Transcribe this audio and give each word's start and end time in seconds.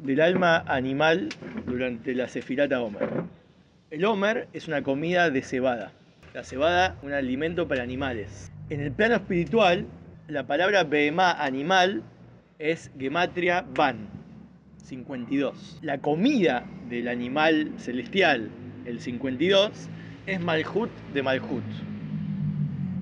del 0.00 0.22
alma 0.22 0.64
animal 0.66 1.28
durante 1.66 2.14
la 2.14 2.26
Sefirata 2.26 2.80
Homer. 2.80 3.06
El 3.90 4.02
Homer 4.06 4.48
es 4.54 4.66
una 4.66 4.82
comida 4.82 5.28
de 5.28 5.42
cebada. 5.42 5.92
La 6.32 6.42
cebada, 6.42 6.96
un 7.02 7.12
alimento 7.12 7.68
para 7.68 7.82
animales. 7.82 8.50
En 8.70 8.80
el 8.80 8.90
plano 8.90 9.16
espiritual, 9.16 9.84
la 10.26 10.46
palabra 10.46 10.84
Behemá 10.84 11.32
animal 11.32 12.02
es 12.58 12.90
Gematria 12.98 13.62
Ban, 13.74 14.08
52. 14.82 15.80
La 15.82 15.98
comida 15.98 16.64
del 16.88 17.08
animal 17.08 17.72
celestial, 17.76 18.48
el 18.86 19.00
52, 19.00 19.90
es 20.24 20.40
Malhut 20.40 20.88
de 21.12 21.22
Malhut. 21.22 21.64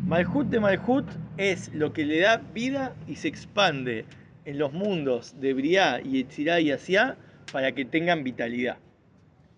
Malhut 0.05 0.49
de 0.49 0.59
Malhut 0.59 1.07
es 1.37 1.73
lo 1.73 1.93
que 1.93 2.05
le 2.05 2.19
da 2.19 2.39
vida 2.39 2.93
y 3.07 3.15
se 3.15 3.29
expande 3.29 4.05
en 4.45 4.59
los 4.59 4.73
mundos 4.73 5.41
de 5.41 5.55
Briá 5.55 6.01
y 6.03 6.21
Etzirá 6.21 6.61
y 6.61 6.71
Asiá 6.71 7.17
para 7.53 7.73
que 7.73 7.85
tengan 7.85 8.25
vitalidad. 8.25 8.79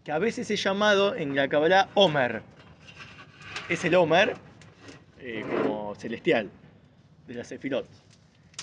Que 0.04 0.12
a 0.12 0.18
veces 0.18 0.50
es 0.50 0.62
llamado 0.62 1.14
en 1.14 1.34
la 1.36 1.48
Kabbalah 1.48 1.88
Homer. 1.94 2.42
Es 3.68 3.84
el 3.84 3.94
Homer 3.94 4.34
eh, 5.20 5.44
como 5.62 5.94
celestial 5.94 6.50
de 7.26 7.34
la 7.34 7.44
Sefirot. 7.44 7.86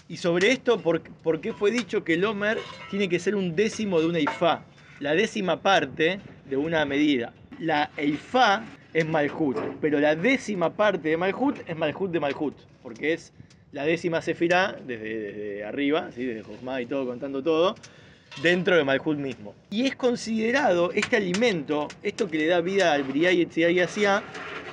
Y 0.08 0.18
sobre 0.18 0.52
esto, 0.52 0.80
¿por, 0.80 1.02
¿por, 1.02 1.40
qué 1.40 1.54
fue 1.54 1.72
dicho 1.72 2.04
que 2.04 2.16
el 2.16 2.26
Homer 2.26 2.58
tiene 2.90 3.08
que 3.08 3.20
ser 3.20 3.36
un 3.36 3.56
décimo 3.56 4.02
de 4.02 4.08
una 4.08 4.20
Ifá? 4.20 4.64
La 5.00 5.14
décima 5.14 5.62
parte 5.62 6.20
de 6.50 6.58
una 6.58 6.84
medida. 6.84 7.32
La 7.60 7.92
Ifá 7.98 8.66
es 8.94 9.06
Malhut, 9.06 9.58
pero 9.80 10.00
la 10.00 10.16
décima 10.16 10.72
parte 10.72 11.10
de 11.10 11.18
Malhut 11.18 11.58
es 11.68 11.78
Malhut 11.78 12.12
de 12.12 12.20
Malhut, 12.20 12.56
porque 12.82 13.14
es 13.14 13.32
la 13.72 13.84
décima 13.84 14.22
sefirá, 14.22 14.76
desde, 14.86 15.64
arriba, 15.64 16.10
¿sí? 16.14 16.26
desde 16.26 16.44
Josma 16.44 16.82
y 16.82 16.86
todo, 16.86 17.06
contando 17.06 17.44
todo, 17.44 17.76
dentro 18.42 18.76
de 18.76 18.84
Malhut 18.84 19.18
mismo. 19.18 19.54
Y 19.70 19.86
es 19.86 19.96
considerado, 19.96 20.92
este 20.92 21.18
alimento, 21.18 21.88
esto 22.04 22.28
que 22.30 22.38
le 22.38 22.48
da 22.48 22.62
vida 22.62 22.94
al 22.94 23.04
Briá 23.04 23.32
y 23.32 23.42
y 23.42 23.80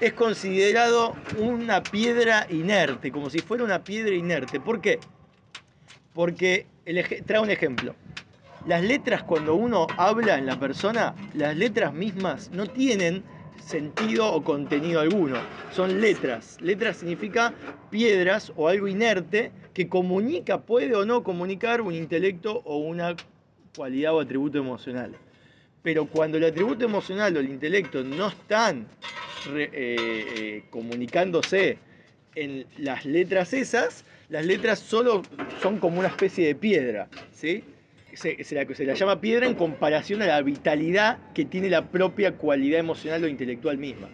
es 0.01 0.13
considerado 0.13 1.15
una 1.39 1.83
piedra 1.83 2.47
inerte, 2.51 3.11
como 3.11 3.31
si 3.31 3.39
fuera 3.39 3.65
una 3.65 3.83
piedra 3.83 4.15
inerte. 4.15 4.61
¿Por 4.61 4.81
qué? 4.81 4.99
Porque, 6.13 6.67
trae 7.27 7.41
un 7.41 7.51
ejemplo. 7.51 7.95
Las 8.67 8.83
letras 8.83 9.23
cuando 9.23 9.55
uno 9.55 9.87
habla 9.97 10.39
en 10.39 10.47
la 10.47 10.59
persona, 10.59 11.15
las 11.35 11.57
letras 11.57 11.95
mismas 11.95 12.51
no 12.51 12.67
tienen 12.67 13.23
sentido 13.61 14.33
o 14.33 14.43
contenido 14.43 15.01
alguno. 15.01 15.37
Son 15.73 16.01
letras. 16.01 16.59
Letras 16.61 16.99
significa 16.99 17.53
piedras 17.91 18.53
o 18.57 18.69
algo 18.69 18.89
inerte 18.89 19.53
que 19.75 19.89
comunica, 19.89 20.63
puede 20.63 20.95
o 20.95 21.05
no 21.05 21.23
comunicar 21.23 21.81
un 21.81 21.95
intelecto 21.95 22.63
o 22.65 22.79
una 22.79 23.17
cualidad 23.77 24.15
o 24.15 24.21
atributo 24.21 24.59
emocional. 24.59 25.13
Pero 25.83 26.07
cuando 26.07 26.39
el 26.39 26.45
atributo 26.45 26.85
emocional 26.85 27.37
o 27.37 27.41
el 27.41 27.51
intelecto 27.51 28.03
no 28.03 28.29
están 28.29 28.87
eh, 29.55 29.71
eh, 29.73 30.65
comunicándose 30.71 31.79
en 32.35 32.67
las 32.79 33.05
letras 33.05 33.53
esas, 33.53 34.05
las 34.29 34.45
letras 34.45 34.79
solo 34.79 35.23
son 35.63 35.79
como 35.79 35.99
una 35.99 36.09
especie 36.09 36.47
de 36.47 36.55
piedra, 36.55 37.09
¿sí? 37.33 37.63
Se, 38.17 38.55
la, 38.55 38.95
llama 38.95 39.21
piedra 39.21 39.47
en 39.47 39.55
comparación 39.55 40.23
a 40.23 40.27
la 40.27 40.43
vitalidad 40.43 41.19
que 41.35 41.45
tiene 41.45 41.69
la 41.69 41.91
propia 41.91 42.33
cualidad 42.33 42.81
emocional 42.81 43.23
o 43.25 43.29
intelectual 43.29 43.77
misma. 43.79 44.09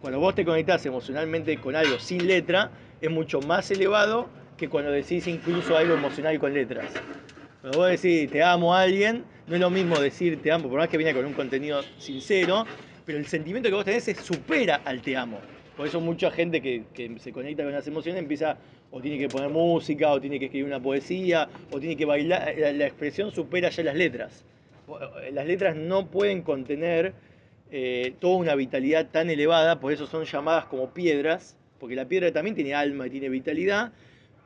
Cuando 0.00 0.20
vos 0.20 0.34
te 0.34 0.44
conectás 0.44 0.84
emocionalmente 0.86 1.56
con 1.56 1.74
algo 1.74 1.98
sin 1.98 2.26
letra, 2.26 2.70
es 3.00 3.10
mucho 3.10 3.40
más 3.40 3.70
elevado 3.70 4.28
que 4.56 4.68
cuando 4.68 4.90
decís 4.90 5.26
incluso 5.26 5.76
algo 5.76 5.94
emocional 5.94 6.38
con 6.38 6.52
letras. 6.52 6.92
Cuando 7.62 7.78
vos 7.78 7.88
decís 7.88 8.30
te 8.30 8.42
amo 8.42 8.74
a 8.74 8.82
alguien, 8.82 9.24
no 9.46 9.54
es 9.54 9.60
lo 9.60 9.70
mismo 9.70 9.98
decir 9.98 10.40
te 10.42 10.52
amo, 10.52 10.68
por 10.68 10.78
más 10.78 10.88
que 10.88 10.98
viene 10.98 11.14
con 11.14 11.24
un 11.24 11.32
contenido 11.32 11.82
sincero, 11.98 12.66
pero 13.04 13.18
el 13.18 13.26
sentimiento 13.26 13.68
que 13.68 13.74
vos 13.74 13.84
tenés 13.84 14.06
es 14.08 14.18
supera 14.18 14.82
al 14.84 15.00
te 15.00 15.16
amo. 15.16 15.40
Por 15.76 15.86
eso 15.86 16.00
mucha 16.00 16.30
gente 16.30 16.62
que, 16.62 16.84
se 17.18 17.32
conecta 17.32 17.62
con 17.62 17.72
las 17.72 17.86
emociones 17.86 18.20
empieza 18.20 18.56
o 18.96 19.00
tiene 19.02 19.18
que 19.18 19.28
poner 19.28 19.50
música, 19.50 20.10
o 20.10 20.20
tiene 20.20 20.38
que 20.38 20.46
escribir 20.46 20.66
una 20.66 20.80
poesía, 20.80 21.50
o 21.70 21.78
tiene 21.78 21.96
que 21.96 22.06
bailar. 22.06 22.54
La, 22.56 22.86
expresión 22.86 23.30
supera 23.30 23.68
ya 23.68 23.82
las 23.82 23.94
letras. 23.94 24.42
Las 25.32 25.46
letras 25.46 25.76
no 25.76 26.06
pueden 26.06 26.40
contener 26.40 27.12
eh, 27.70 28.14
toda 28.20 28.36
una 28.38 28.54
vitalidad 28.54 29.08
tan 29.10 29.28
elevada, 29.28 29.80
por 29.80 29.92
eso 29.92 30.06
son 30.06 30.24
llamadas 30.24 30.64
como 30.64 30.94
piedras, 30.94 31.56
porque 31.78 31.94
la 31.94 32.06
piedra 32.06 32.32
también 32.32 32.56
tiene 32.56 32.72
alma 32.72 33.06
y 33.06 33.10
tiene 33.10 33.28
vitalidad, 33.28 33.92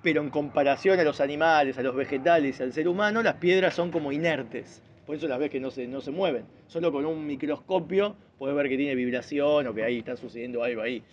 pero 0.03 0.21
en 0.21 0.31
comparación 0.31 0.99
a 0.99 1.05
los 1.05 1.21
animales, 1.21 1.79
a 1.79 1.83
los 1.83 1.95
vegetales, 1.95 2.61
al 2.61 2.73
ser 2.73 2.89
humano, 2.89 3.23
las 3.23 3.35
piedras 3.35 3.75
son 3.75 3.93
como 3.93 4.11
inertes. 4.11 4.83
Por 5.07 5.15
eso 5.15 5.29
las 5.29 5.39
ves 5.39 5.51
que 5.51 5.61
no 5.61 5.71
se, 5.71 5.87
no 5.87 6.01
se 6.01 6.11
mueven. 6.11 6.45
Solo 6.67 6.91
con 6.91 7.07
un 7.07 7.25
microscopio 7.25 8.17
puedes 8.37 8.57
ver 8.57 8.69
que 8.69 8.77
tiene 8.77 8.97
vibración 8.97 9.69
o 9.69 9.75
que 9.75 9.85
ahí 9.85 9.99
está 9.99 10.17
sucediendo 10.17 10.65
algo 10.65 10.83
ahí. 10.83 11.05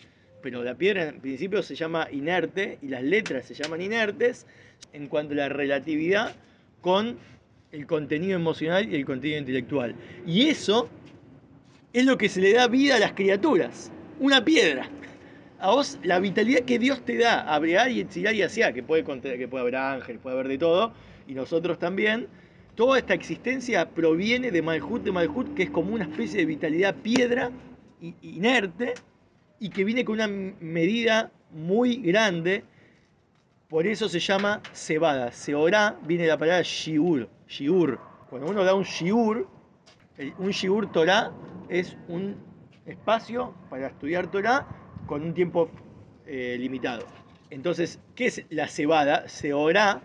Pero 0.49 0.63
la 0.63 0.75
piedra 0.75 1.09
en 1.09 1.19
principio 1.19 1.61
se 1.61 1.75
llama 1.75 2.07
inerte 2.09 2.77
y 2.81 2.87
las 2.87 3.03
letras 3.03 3.43
se 3.43 3.53
llaman 3.53 3.81
inertes 3.81 4.45
en 4.93 5.09
cuanto 5.09 5.33
a 5.33 5.35
la 5.35 5.49
relatividad 5.49 6.37
con 6.79 7.17
el 7.73 7.85
contenido 7.85 8.37
emocional 8.37 8.87
y 8.89 8.95
el 8.95 9.05
contenido 9.05 9.39
intelectual. 9.39 9.93
Y 10.25 10.47
eso 10.47 10.87
es 11.91 12.05
lo 12.05 12.17
que 12.17 12.29
se 12.29 12.39
le 12.39 12.53
da 12.53 12.69
vida 12.69 12.95
a 12.95 12.99
las 12.99 13.11
criaturas. 13.11 13.91
Una 14.21 14.45
piedra. 14.45 14.89
A 15.59 15.71
vos, 15.71 15.99
la 16.03 16.17
vitalidad 16.21 16.61
que 16.61 16.79
Dios 16.79 17.03
te 17.03 17.17
da, 17.17 17.41
a 17.41 17.59
Brear 17.59 17.91
y 17.91 17.99
Etzilar 17.99 18.33
y 18.33 18.43
Asiá, 18.43 18.71
que 18.71 18.83
puede, 18.83 19.03
que 19.03 19.49
puede 19.49 19.61
haber 19.63 19.75
ángel, 19.75 20.17
puede 20.17 20.35
haber 20.35 20.47
de 20.47 20.59
todo, 20.59 20.93
y 21.27 21.33
nosotros 21.33 21.77
también, 21.77 22.27
Toda 22.75 22.99
esta 22.99 23.15
existencia 23.15 23.89
proviene 23.89 24.51
de 24.51 24.61
Malhut 24.61 25.01
de 25.01 25.11
Malhut, 25.11 25.55
que 25.55 25.63
es 25.63 25.71
como 25.71 25.95
una 25.95 26.03
especie 26.03 26.41
de 26.41 26.45
vitalidad 26.45 26.93
piedra, 26.93 27.49
inerte, 28.21 28.93
y 29.59 29.69
que 29.69 29.83
viene 29.83 30.05
con 30.05 30.15
una 30.15 30.27
medida 30.27 31.31
muy 31.51 31.97
grande. 31.97 32.63
Por 33.69 33.85
eso 33.85 34.07
se 34.07 34.19
llama 34.19 34.61
cebada. 34.73 35.31
Seorá 35.31 35.97
viene 36.03 36.23
de 36.23 36.29
la 36.29 36.37
palabra 36.37 36.61
shiur. 36.63 37.29
shiur. 37.47 37.99
Cuando 38.29 38.49
uno 38.49 38.63
da 38.63 38.73
un 38.73 38.83
shiur, 38.83 39.47
un 40.37 40.49
shiur 40.49 40.91
Torah 40.91 41.31
es 41.69 41.97
un 42.07 42.35
espacio 42.85 43.53
para 43.69 43.87
estudiar 43.87 44.31
Torah 44.31 44.65
con 45.05 45.23
un 45.23 45.33
tiempo 45.33 45.69
eh, 46.25 46.55
limitado. 46.59 47.05
Entonces, 47.49 47.99
¿qué 48.15 48.27
es 48.27 48.45
la 48.49 48.67
cebada? 48.67 49.27
Seorá 49.27 50.01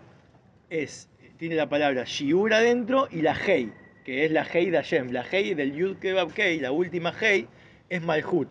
es 0.69 1.09
tiene 1.37 1.55
la 1.55 1.67
palabra 1.67 2.05
Shiur 2.05 2.53
adentro 2.53 3.09
y 3.11 3.21
la 3.21 3.35
Hei, 3.35 3.73
que 4.05 4.23
es 4.23 4.31
la 4.31 4.45
Hei 4.45 4.69
de 4.69 4.77
Hashem. 4.77 5.11
La 5.11 5.25
Hei 5.29 5.53
del 5.53 5.73
Yud 5.73 5.97
Kebab 5.97 6.31
Kei, 6.31 6.59
la 6.61 6.71
última 6.71 7.13
Hei, 7.19 7.47
es 7.89 8.01
Malhut. 8.01 8.47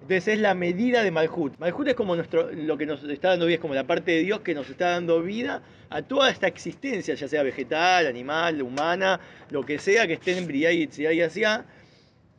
Entonces 0.00 0.28
es 0.28 0.38
la 0.38 0.54
medida 0.54 1.02
de 1.02 1.10
Malhut. 1.10 1.58
Malhut 1.58 1.88
es 1.88 1.94
como 1.94 2.14
nuestro, 2.14 2.52
lo 2.52 2.78
que 2.78 2.86
nos 2.86 3.02
está 3.04 3.30
dando 3.30 3.46
vida, 3.46 3.56
es 3.56 3.60
como 3.60 3.74
la 3.74 3.84
parte 3.84 4.12
de 4.12 4.18
Dios 4.20 4.40
que 4.40 4.54
nos 4.54 4.70
está 4.70 4.90
dando 4.90 5.22
vida 5.22 5.62
a 5.90 6.02
toda 6.02 6.30
esta 6.30 6.46
existencia, 6.46 7.14
ya 7.14 7.28
sea 7.28 7.42
vegetal, 7.42 8.06
animal, 8.06 8.62
humana, 8.62 9.20
lo 9.50 9.64
que 9.64 9.78
sea 9.78 10.06
que 10.06 10.14
esté 10.14 10.38
en 10.38 10.46
Briá 10.46 10.70
y 10.72 10.88
y 10.96 11.20
Asia, 11.20 11.64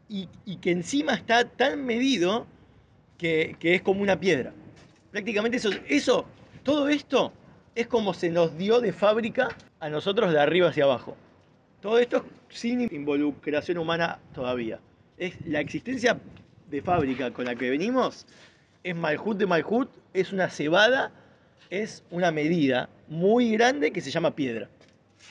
y, 0.08 0.28
y 0.46 0.58
que 0.58 0.72
encima 0.72 1.14
está 1.14 1.46
tan 1.46 1.86
medido 1.86 2.48
que, 3.18 3.56
que, 3.60 3.76
es 3.76 3.82
como 3.82 4.02
una 4.02 4.20
piedra. 4.20 4.54
Prácticamente 5.12 5.58
eso, 5.58 5.70
eso, 5.88 6.26
todo 6.64 6.90
esto 6.90 7.34
es 7.76 7.88
como 7.88 8.14
se 8.14 8.30
nos 8.30 8.58
dio 8.58 8.80
de 8.80 8.94
fábrica 8.94 9.50
a 9.80 9.90
nosotros 9.90 10.32
de 10.32 10.40
arriba 10.40 10.70
hacia 10.70 10.86
abajo. 10.86 11.16
Todo 11.82 12.00
esto 12.00 12.26
sin 12.50 12.82
involucración 12.94 13.78
humana 13.78 14.20
todavía. 14.34 14.80
Es 15.18 15.36
la 15.46 15.60
existencia 15.60 16.20
de 16.70 16.82
fábrica 16.82 17.32
con 17.32 17.46
la 17.46 17.56
que 17.56 17.70
venimos 17.70 18.26
es 18.84 18.96
Malhut 18.96 19.38
de 19.38 19.46
Malhut, 19.46 19.90
es 20.14 20.32
una 20.32 20.50
cebada, 20.50 21.12
es 21.70 22.04
una 22.12 22.32
medida 22.32 22.90
muy 23.08 23.52
grande 23.52 23.92
que 23.92 24.02
se 24.02 24.12
llama 24.12 24.36
piedra. 24.36 24.70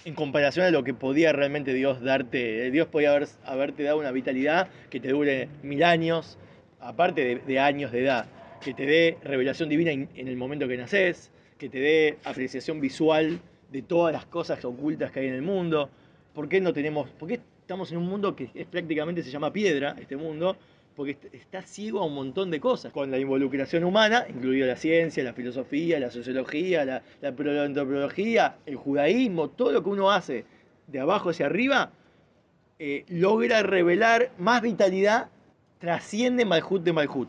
En 0.04 0.14
comparación 0.14 0.66
a 0.66 0.70
lo 0.70 0.84
que 0.84 0.94
podía 0.94 1.32
realmente 1.32 1.72
Dios 1.72 2.00
darte, 2.02 2.70
Dios 2.70 2.88
podía 2.88 3.10
haber, 3.10 3.28
haberte 3.44 3.82
dado 3.82 3.98
una 3.98 4.10
vitalidad 4.12 4.68
que 4.90 5.00
te 5.00 5.08
dure 5.08 5.48
mil 5.62 5.82
años, 5.82 6.38
aparte 6.80 7.40
de, 7.44 7.58
años 7.58 7.90
de 7.90 8.04
edad, 8.04 8.26
que 8.60 8.74
te 8.74 8.84
dé 8.84 9.16
revelación 9.22 9.68
divina 9.68 9.92
en, 9.92 10.08
el 10.14 10.36
momento 10.36 10.68
que 10.68 10.76
naces, 10.76 11.30
que 11.56 11.68
te 11.68 11.78
dé 11.78 12.18
apreciación 12.24 12.80
visual 12.80 13.40
de 13.72 13.82
todas 13.82 14.12
las 14.12 14.26
cosas 14.26 14.64
ocultas 14.64 15.10
que 15.10 15.20
hay 15.20 15.28
en 15.28 15.34
el 15.34 15.42
mundo. 15.42 15.88
¿Por 16.34 16.48
qué 16.48 16.60
no 16.60 16.72
tenemos, 16.72 17.08
por 17.10 17.28
qué 17.28 17.40
estamos 17.60 17.90
en 17.90 17.98
un 17.98 18.06
mundo 18.06 18.36
que 18.36 18.50
es 18.54 18.66
prácticamente 18.66 19.22
se 19.22 19.30
llama 19.30 19.52
piedra, 19.52 19.96
este 19.98 20.16
mundo? 20.16 20.56
Porque 20.98 21.16
está 21.30 21.62
ciego 21.62 22.00
a 22.00 22.06
un 22.06 22.14
montón 22.14 22.50
de 22.50 22.58
cosas. 22.58 22.92
Con 22.92 23.12
la 23.12 23.18
involucración 23.18 23.84
humana, 23.84 24.26
incluida 24.28 24.66
la 24.66 24.74
ciencia, 24.74 25.22
la 25.22 25.32
filosofía, 25.32 26.00
la 26.00 26.10
sociología, 26.10 26.84
la, 26.84 27.02
la 27.20 27.62
antropología, 27.62 28.56
el 28.66 28.74
judaísmo, 28.74 29.50
todo 29.50 29.70
lo 29.70 29.84
que 29.84 29.90
uno 29.90 30.10
hace 30.10 30.44
de 30.88 30.98
abajo 30.98 31.30
hacia 31.30 31.46
arriba, 31.46 31.92
eh, 32.80 33.04
logra 33.08 33.62
revelar 33.62 34.32
más 34.38 34.60
vitalidad, 34.60 35.28
trasciende 35.78 36.44
Malhut 36.44 36.82
de 36.82 36.92
Malhut. 36.92 37.28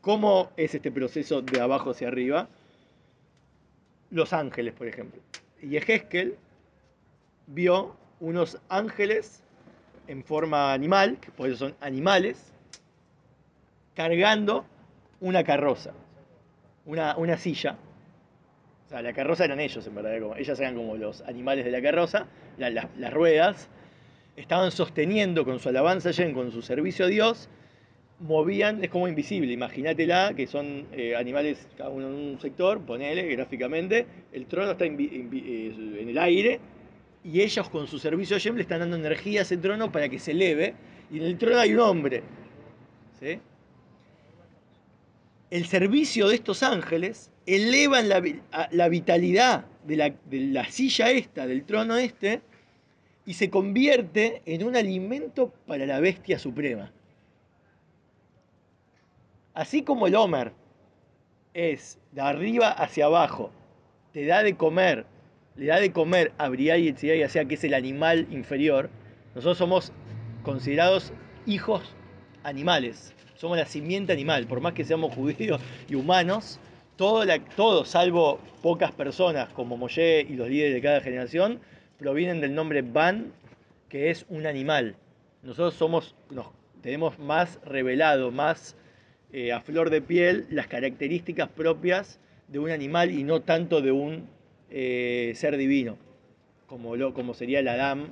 ¿Cómo 0.00 0.52
es 0.56 0.76
este 0.76 0.92
proceso 0.92 1.42
de 1.42 1.60
abajo 1.60 1.90
hacia 1.90 2.06
arriba? 2.06 2.48
los 4.10 4.32
ángeles, 4.32 4.74
por 4.74 4.86
ejemplo. 4.86 5.20
Y 5.60 5.76
Ezequiel 5.76 6.36
vio 7.46 7.96
unos 8.20 8.58
ángeles 8.68 9.42
en 10.08 10.24
forma 10.24 10.72
animal, 10.72 11.18
que 11.20 11.30
por 11.30 11.48
eso 11.48 11.56
son 11.68 11.74
animales, 11.80 12.52
cargando 13.94 14.64
una 15.20 15.44
carroza, 15.44 15.92
una, 16.84 17.16
una 17.16 17.36
silla. 17.36 17.76
O 18.86 18.88
sea, 18.88 19.02
la 19.02 19.12
carroza 19.12 19.44
eran 19.44 19.58
ellos, 19.60 19.86
en 19.86 19.94
verdad. 19.94 20.20
Como, 20.20 20.36
ellas 20.36 20.60
eran 20.60 20.76
como 20.76 20.96
los 20.96 21.22
animales 21.22 21.64
de 21.64 21.70
la 21.72 21.82
carroza, 21.82 22.26
la- 22.58 22.70
la- 22.70 22.88
las 22.98 23.12
ruedas. 23.12 23.68
Estaban 24.36 24.70
sosteniendo 24.70 25.44
con 25.44 25.58
su 25.58 25.68
alabanza 25.70 26.10
Yen, 26.10 26.34
con 26.34 26.52
su 26.52 26.62
servicio 26.62 27.06
a 27.06 27.08
Dios, 27.08 27.48
movían, 28.20 28.84
es 28.84 28.90
como 28.90 29.08
invisible, 29.08 29.52
imagínatela, 29.52 30.34
que 30.36 30.46
son 30.46 30.86
eh, 30.92 31.16
animales 31.16 31.66
cada 31.76 31.90
uno 31.90 32.06
en 32.08 32.14
un 32.14 32.40
sector, 32.40 32.80
ponele 32.80 33.26
gráficamente, 33.34 34.06
el 34.32 34.46
trono 34.46 34.72
está 34.72 34.84
eh, 34.84 34.90
en 34.92 36.08
el 36.08 36.18
aire 36.18 36.60
y 37.26 37.42
ellos 37.42 37.68
con 37.68 37.88
su 37.88 37.98
servicio 37.98 38.36
a 38.36 38.38
Yem 38.38 38.54
le 38.54 38.62
están 38.62 38.78
dando 38.80 38.96
energía 38.96 39.40
a 39.40 39.42
ese 39.42 39.56
trono 39.56 39.90
para 39.90 40.08
que 40.08 40.20
se 40.20 40.30
eleve 40.30 40.74
y 41.10 41.18
en 41.18 41.24
el 41.24 41.36
trono 41.36 41.58
hay 41.58 41.74
un 41.74 41.80
hombre. 41.80 42.22
¿sí? 43.18 43.40
El 45.50 45.66
servicio 45.66 46.28
de 46.28 46.36
estos 46.36 46.62
ángeles 46.62 47.32
elevan 47.44 48.08
la, 48.08 48.88
vitalidad 48.88 49.66
de 49.84 49.96
la, 49.96 50.14
de 50.26 50.40
la 50.40 50.66
silla 50.66 51.10
esta, 51.10 51.48
del 51.48 51.64
trono 51.64 51.96
este, 51.96 52.42
y 53.24 53.34
se 53.34 53.50
convierte 53.50 54.42
en 54.46 54.62
un 54.62 54.76
alimento 54.76 55.52
para 55.66 55.84
la 55.84 55.98
bestia 55.98 56.38
suprema. 56.38 56.92
Así 59.52 59.82
como 59.82 60.06
el 60.06 60.14
Homer 60.14 60.52
es 61.54 61.98
de 62.12 62.20
arriba 62.20 62.70
hacia 62.70 63.06
abajo, 63.06 63.50
te 64.12 64.26
da 64.26 64.44
de 64.44 64.56
comer, 64.56 65.06
le 65.56 65.66
da 65.66 65.80
de 65.80 65.92
comer 65.92 66.32
a 66.38 66.48
Briay 66.48 66.84
y 66.84 66.88
Etziai, 66.88 67.22
o 67.24 67.28
sea 67.28 67.44
que 67.44 67.54
es 67.54 67.64
el 67.64 67.74
animal 67.74 68.26
inferior, 68.30 68.90
nosotros 69.34 69.58
somos 69.58 69.92
considerados 70.42 71.12
hijos 71.46 71.94
animales, 72.42 73.14
somos 73.36 73.56
la 73.56 73.66
simiente 73.66 74.12
animal, 74.12 74.46
por 74.46 74.60
más 74.60 74.74
que 74.74 74.84
seamos 74.84 75.14
judíos 75.14 75.60
y 75.88 75.94
humanos, 75.94 76.58
todo, 76.96 77.24
todo 77.56 77.84
salvo 77.84 78.40
pocas 78.62 78.92
personas 78.92 79.48
como 79.50 79.76
Moshe 79.76 80.26
y 80.28 80.34
los 80.34 80.48
líderes 80.48 80.74
de 80.74 80.80
cada 80.80 81.00
generación, 81.00 81.60
provienen 81.98 82.40
del 82.40 82.54
nombre 82.54 82.82
Ban, 82.82 83.32
que 83.88 84.10
es 84.10 84.26
un 84.28 84.46
animal. 84.46 84.96
Nosotros 85.42 85.74
somos, 85.74 86.14
nos, 86.30 86.48
tenemos 86.82 87.18
más 87.18 87.60
revelado, 87.64 88.30
más 88.30 88.76
eh, 89.32 89.52
a 89.52 89.60
flor 89.60 89.90
de 89.90 90.00
piel 90.00 90.46
las 90.50 90.66
características 90.66 91.48
propias 91.48 92.20
de 92.48 92.58
un 92.58 92.70
animal 92.70 93.10
y 93.10 93.24
no 93.24 93.42
tanto 93.42 93.80
de 93.82 93.92
un 93.92 94.28
eh, 94.70 95.32
ser 95.34 95.56
divino, 95.56 95.96
como, 96.66 96.96
lo, 96.96 97.14
como 97.14 97.34
sería 97.34 97.60
el 97.60 97.68
Adán, 97.68 98.08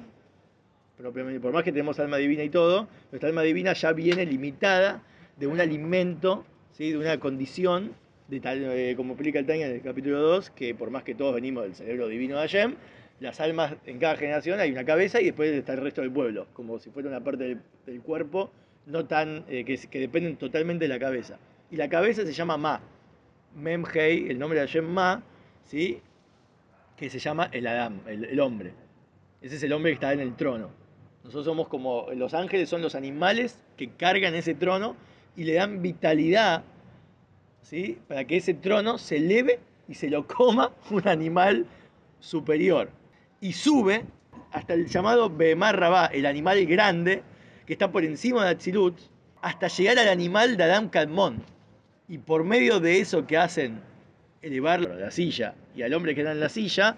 propiamente. 0.96 1.40
Por 1.40 1.52
más 1.52 1.64
que 1.64 1.72
tenemos 1.72 1.98
alma 1.98 2.16
divina 2.16 2.42
y 2.42 2.50
todo, 2.50 2.88
nuestra 3.10 3.28
alma 3.28 3.42
divina 3.42 3.72
ya 3.72 3.92
viene 3.92 4.24
limitada 4.26 5.02
de 5.36 5.46
un 5.46 5.60
alimento, 5.60 6.44
¿sí? 6.72 6.90
de 6.90 6.98
una 6.98 7.18
condición, 7.18 7.92
de 8.28 8.40
tal, 8.40 8.62
eh, 8.62 8.94
como 8.96 9.14
explica 9.14 9.38
el 9.38 9.46
Tanya 9.46 9.66
en 9.66 9.72
el 9.72 9.82
capítulo 9.82 10.20
2, 10.20 10.50
que 10.50 10.74
por 10.74 10.90
más 10.90 11.02
que 11.02 11.14
todos 11.14 11.34
venimos 11.34 11.64
del 11.64 11.74
cerebro 11.74 12.08
divino 12.08 12.36
de 12.36 12.42
Hashem, 12.42 12.74
las 13.20 13.40
almas 13.40 13.76
en 13.86 13.98
cada 13.98 14.16
generación 14.16 14.60
hay 14.60 14.70
una 14.70 14.84
cabeza 14.84 15.20
y 15.20 15.26
después 15.26 15.52
está 15.52 15.74
el 15.74 15.80
resto 15.80 16.00
del 16.00 16.10
pueblo, 16.10 16.46
como 16.52 16.78
si 16.78 16.90
fuera 16.90 17.08
una 17.08 17.22
parte 17.22 17.58
del, 17.86 18.00
cuerpo 18.00 18.50
no 18.86 19.06
tan, 19.06 19.44
eh, 19.48 19.64
que, 19.64 19.76
que 19.76 20.00
dependen 20.00 20.36
totalmente 20.36 20.84
de 20.84 20.88
la 20.88 20.98
cabeza. 20.98 21.38
Y 21.70 21.76
la 21.76 21.88
cabeza 21.88 22.24
se 22.24 22.32
llama 22.32 22.56
Ma. 22.56 22.80
Mem 23.56 23.84
Hei, 23.94 24.28
el 24.28 24.38
nombre 24.38 24.58
de 24.58 24.66
Hashem 24.66 24.84
Ma, 24.84 25.22
¿sí? 25.64 26.00
Que 26.96 27.10
se 27.10 27.18
llama 27.18 27.48
el 27.52 27.66
Adam, 27.66 28.00
el, 28.06 28.40
hombre. 28.40 28.72
Ese 29.40 29.56
es 29.56 29.62
el 29.62 29.72
hombre 29.72 29.92
que 29.92 29.94
está 29.94 30.12
en 30.12 30.20
el 30.20 30.34
trono. 30.36 30.70
Nosotros 31.22 31.44
somos 31.44 31.68
como, 31.68 32.06
los 32.14 32.34
ángeles 32.34 32.68
son 32.68 32.82
los 32.82 32.94
animales 32.94 33.58
que 33.76 33.90
cargan 33.90 34.34
ese 34.34 34.54
trono 34.54 34.96
y 35.36 35.44
le 35.44 35.54
dan 35.54 35.82
vitalidad, 35.82 36.64
¿sí? 37.62 37.98
Para 38.08 38.24
que 38.24 38.36
ese 38.36 38.54
trono 38.54 38.98
se 38.98 39.16
eleve 39.16 39.58
y 39.88 39.94
se 39.94 40.10
lo 40.10 40.26
coma 40.26 40.72
un 40.90 41.06
animal 41.08 41.66
superior. 42.20 42.90
Y 43.40 43.52
sube 43.52 44.04
hasta 44.52 44.74
el 44.74 44.86
llamado 44.86 45.28
Behemar 45.30 45.78
Rabá, 45.78 46.06
el 46.06 46.26
animal 46.26 46.64
grande, 46.66 47.22
que 47.66 47.72
está 47.72 47.90
por 47.90 48.04
encima 48.04 48.44
de 48.44 48.50
Atzilut, 48.50 48.98
hasta 49.42 49.68
llegar 49.68 49.98
al 49.98 50.08
animal 50.08 50.56
de 50.56 50.64
Adam 50.64 50.88
Kadmon. 50.88 51.42
Y 52.08 52.18
por 52.18 52.44
medio 52.44 52.80
de 52.80 53.00
eso 53.00 53.26
que 53.26 53.36
hacen, 53.36 53.80
elevarlo 54.44 54.92
a 54.92 54.96
la 54.96 55.10
silla 55.10 55.54
y 55.74 55.82
al 55.82 55.94
hombre 55.94 56.14
que 56.14 56.20
está 56.20 56.32
en 56.32 56.40
la 56.40 56.48
silla, 56.48 56.96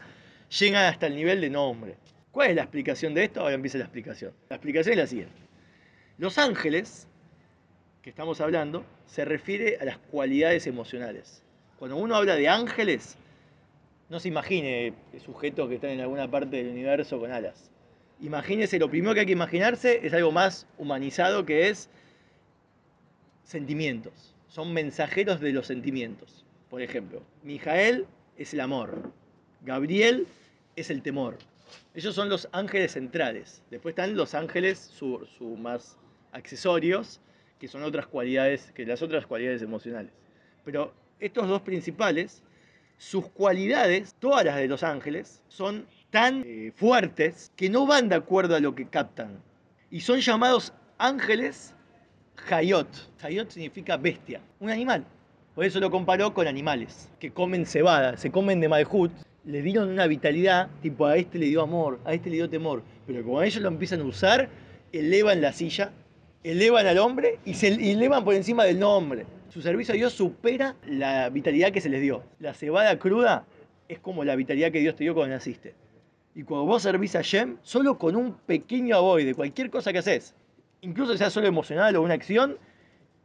llegan 0.59 0.85
hasta 0.85 1.07
el 1.07 1.17
nivel 1.17 1.41
de 1.41 1.51
no 1.51 1.65
hombre. 1.65 1.97
¿Cuál 2.31 2.51
es 2.51 2.57
la 2.57 2.63
explicación 2.63 3.15
de 3.15 3.25
esto? 3.25 3.41
Ahora 3.41 3.55
empieza 3.55 3.79
la 3.79 3.85
explicación. 3.85 4.33
La 4.49 4.57
explicación 4.57 4.93
es 4.93 4.99
la 4.99 5.07
siguiente. 5.07 5.35
Los 6.19 6.39
ángeles, 6.39 7.07
que 8.03 8.11
estamos 8.11 8.41
hablando, 8.41 8.85
se 9.07 9.25
refiere 9.25 9.79
a 9.81 9.85
las 9.85 9.99
cualidades 9.99 10.67
emocionales. 10.67 11.43
Cuando 11.79 11.97
uno 11.97 12.15
habla 12.15 12.37
de 12.37 12.49
ángeles, 12.49 13.17
no 14.09 14.21
se 14.21 14.29
imagine 14.29 14.95
sujetos 15.25 15.69
que 15.69 15.77
están 15.77 15.91
en 15.91 16.01
alguna 16.01 16.31
parte 16.31 16.57
del 16.57 16.69
universo 16.69 17.19
con 17.19 17.33
alas. 17.33 17.71
Imagínese, 18.21 18.79
lo 18.79 18.89
primero 18.89 19.15
que 19.15 19.21
hay 19.21 19.27
que 19.27 19.33
imaginarse 19.33 20.01
es 20.07 20.15
algo 20.15 20.33
más 20.33 20.67
humanizado 20.79 21.45
que 21.45 21.69
es 21.69 21.91
sentimientos. 23.45 24.35
Son 24.49 24.73
mensajeros 24.73 25.41
de 25.41 25.53
los 25.53 25.67
sentimientos. 25.67 26.46
Por 26.71 26.83
ejemplo, 26.83 27.23
Mijael 27.43 28.07
es 28.37 28.53
el 28.53 28.61
amor, 28.61 29.13
Gabriel 29.63 30.27
es 30.75 30.91
el 30.91 31.03
temor. 31.03 31.39
Ellos 31.95 32.15
son 32.15 32.29
los 32.29 32.49
ángeles 32.53 32.93
centrales. 32.93 33.63
Después 33.71 33.93
están 33.93 34.17
los 34.17 34.35
ángeles 34.35 34.79
su, 34.79 35.27
su 35.39 35.57
más 35.57 35.97
accesorios, 36.33 37.21
que 37.59 37.69
son 37.69 37.83
otras 37.83 38.07
cualidades, 38.07 38.73
que 38.73 38.85
las 38.85 39.03
otras 39.03 39.27
cualidades 39.27 39.63
emocionales. 39.63 40.13
Pero 40.65 40.93
estos 41.19 41.49
dos 41.49 41.63
principales, 41.63 42.43
sus 42.99 43.29
cualidades, 43.29 44.15
todas 44.19 44.45
las 44.45 44.57
de 44.57 44.69
los 44.69 44.83
ángeles, 44.83 45.43
son 45.49 45.87
tan 46.11 46.43
eh, 46.45 46.73
fuertes 46.75 47.53
que 47.57 47.71
no 47.71 47.87
van 47.87 48.09
de 48.09 48.17
acuerdo 48.17 48.57
a 48.57 48.61
lo 48.61 48.75
que 48.75 48.87
captan. 48.87 49.41
Y 49.91 50.01
son 50.01 50.21
llamados 50.21 50.73
ángeles 50.99 51.75
Hayot. 52.51 52.89
Hayot 53.23 53.51
significa 53.51 53.97
bestia, 53.97 54.41
un 54.61 54.71
animal. 54.71 55.07
Por 55.57 55.65
eso 55.65 55.81
lo 55.81 55.91
comparó 55.91 56.35
con 56.35 56.47
animales 56.47 57.09
que 57.19 57.31
comen 57.31 57.65
cebada, 57.65 58.19
se 58.19 58.31
comen 58.31 58.61
de 58.61 58.69
Malhut, 58.69 59.11
le 59.47 59.63
dieron 59.63 59.89
una 59.89 60.07
vitalidad, 60.07 60.69
tipo 60.83 61.07
a 61.07 61.17
este 61.17 61.39
le 61.39 61.47
dio 61.47 61.63
amor, 61.63 61.99
a 62.05 62.13
este 62.13 62.29
le 62.29 62.37
dio 62.37 62.51
temor. 62.51 62.83
Pero 63.07 63.25
como 63.25 63.41
ellos 63.41 63.63
lo 63.63 63.69
empiezan 63.69 64.03
a 64.03 64.05
usar, 64.05 64.51
elevan 64.93 65.41
la 65.41 65.55
silla, 65.55 65.93
elevan 66.45 66.87
al 66.87 66.99
hombre 66.99 67.39
y 67.47 67.55
se 67.55 67.69
elevan 67.69 68.23
por 68.23 68.35
encima 68.35 68.65
del 68.65 68.79
no 68.79 68.95
hombre. 68.95 69.25
Su 69.49 69.63
servicio 69.63 69.95
a 69.95 69.97
Dios 69.97 70.13
supera 70.13 70.77
la 70.87 71.31
vitalidad 71.31 71.73
que 71.73 71.81
se 71.81 71.89
les 71.89 72.03
dio. 72.03 72.23
La 72.39 72.53
cebada 72.53 72.99
cruda 72.99 73.47
es 73.89 73.99
como 73.99 74.25
la 74.25 74.37
vitalidad 74.37 74.71
que 74.73 74.81
Dios 74.81 74.95
te 74.95 75.05
dio 75.05 75.15
cuando 75.15 75.37
naciste. 75.37 75.73
Y 76.35 76.43
cuando 76.43 76.67
vos 76.67 76.83
servís 76.83 77.17
a 77.17 77.23
Shem, 77.23 77.57
solo 77.63 77.97
con 77.97 78.15
un 78.15 78.35
pequeño 78.35 78.95
aboy 78.95 79.25
de 79.25 79.35
cualquier 79.35 79.71
cosa 79.71 79.91
que 79.91 80.01
haces, 80.01 80.35
incluso 80.83 81.17
sea 81.17 81.31
solo 81.31 81.47
emocional 81.47 81.97
o 81.97 82.03
una 82.03 82.13
acción, 82.13 82.59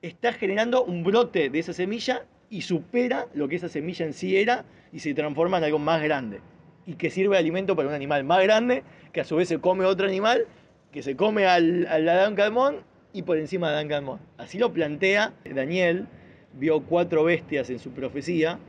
estás 0.02 0.36
generando 0.36 0.84
un 0.84 1.04
brote 1.04 1.50
de 1.50 1.60
esa 1.60 1.74
semilla 1.74 2.26
y 2.50 2.62
supera 2.62 3.28
lo 3.34 3.48
que 3.48 3.56
esa 3.56 3.70
semilla 3.70 4.06
en 4.06 4.14
sí 4.14 4.38
era 4.38 4.66
y 4.92 5.00
se 5.00 5.14
transforma 5.14 5.58
en 5.58 5.66
algo 5.66 5.80
más 5.80 6.02
grande. 6.02 6.40
Y 6.86 6.96
que 6.96 7.10
sirve 7.10 7.36
de 7.36 7.40
alimento 7.40 7.76
para 7.76 7.88
un 7.88 7.94
animal 7.94 8.24
más 8.24 8.44
grande, 8.44 8.84
que 9.14 9.22
a 9.22 9.24
su 9.24 9.36
vez 9.36 9.48
se 9.48 9.60
come 9.60 9.86
otro 9.86 10.08
animal, 10.08 10.48
que 10.92 11.04
se 11.04 11.16
come 11.16 11.46
al, 11.46 11.86
al 11.88 12.10
Adán 12.10 12.36
Cadmón 12.36 12.78
y 13.14 13.24
por 13.24 13.38
encima 13.38 13.68
de 13.70 13.74
Adán 13.76 13.88
Cadmón. 13.88 14.20
Así 14.38 14.58
lo 14.58 14.74
plantea 14.74 15.34
Daniel, 15.46 16.08
vio 16.54 16.82
cuatro 16.82 17.24
bestias 17.24 17.70
en 17.70 17.80
su 17.80 17.92
profecía, 17.92 18.60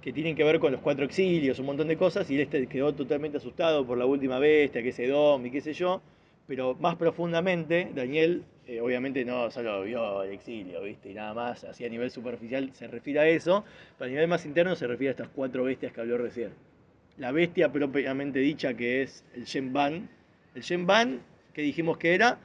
que 0.00 0.12
tienen 0.12 0.36
que 0.36 0.44
ver 0.44 0.60
con 0.60 0.72
los 0.72 0.80
cuatro 0.80 1.04
exilios, 1.04 1.58
un 1.58 1.66
montón 1.66 1.88
de 1.88 1.96
cosas, 1.96 2.30
y 2.30 2.40
este 2.40 2.66
quedó 2.68 2.94
totalmente 2.94 3.38
asustado 3.38 3.84
por 3.84 3.98
la 3.98 4.06
última 4.06 4.38
bestia, 4.38 4.82
que 4.82 4.90
es 4.90 4.98
Edom 4.98 5.44
y 5.44 5.50
qué 5.50 5.60
sé 5.60 5.72
yo, 5.72 6.00
pero 6.46 6.76
más 6.80 6.96
profundamente, 6.96 7.90
Daniel 7.94 8.44
eh, 8.68 8.82
obviamente 8.82 9.24
no 9.24 9.50
solo 9.50 9.82
vio 9.82 10.22
el 10.22 10.32
exilio, 10.32 10.82
¿viste? 10.82 11.10
Y 11.10 11.14
nada 11.14 11.32
más, 11.32 11.64
así 11.64 11.86
a 11.86 11.88
nivel 11.88 12.10
superficial 12.10 12.70
se 12.74 12.86
refiere 12.86 13.18
a 13.18 13.26
eso, 13.26 13.64
pero 13.96 14.08
a 14.08 14.10
nivel 14.10 14.28
más 14.28 14.44
interno 14.44 14.76
se 14.76 14.86
refiere 14.86 15.08
a 15.08 15.12
estas 15.12 15.28
cuatro 15.28 15.64
bestias 15.64 15.90
que 15.90 16.02
habló 16.02 16.18
recién. 16.18 16.52
La 17.16 17.32
bestia 17.32 17.72
propiamente 17.72 18.40
dicha 18.40 18.74
que 18.74 19.00
es 19.02 19.24
el 19.34 19.46
Shenban. 19.46 20.10
El 20.54 20.60
Shenban, 20.60 21.22
que 21.54 21.62
dijimos 21.62 21.96
que 21.96 22.14
era, 22.14 22.38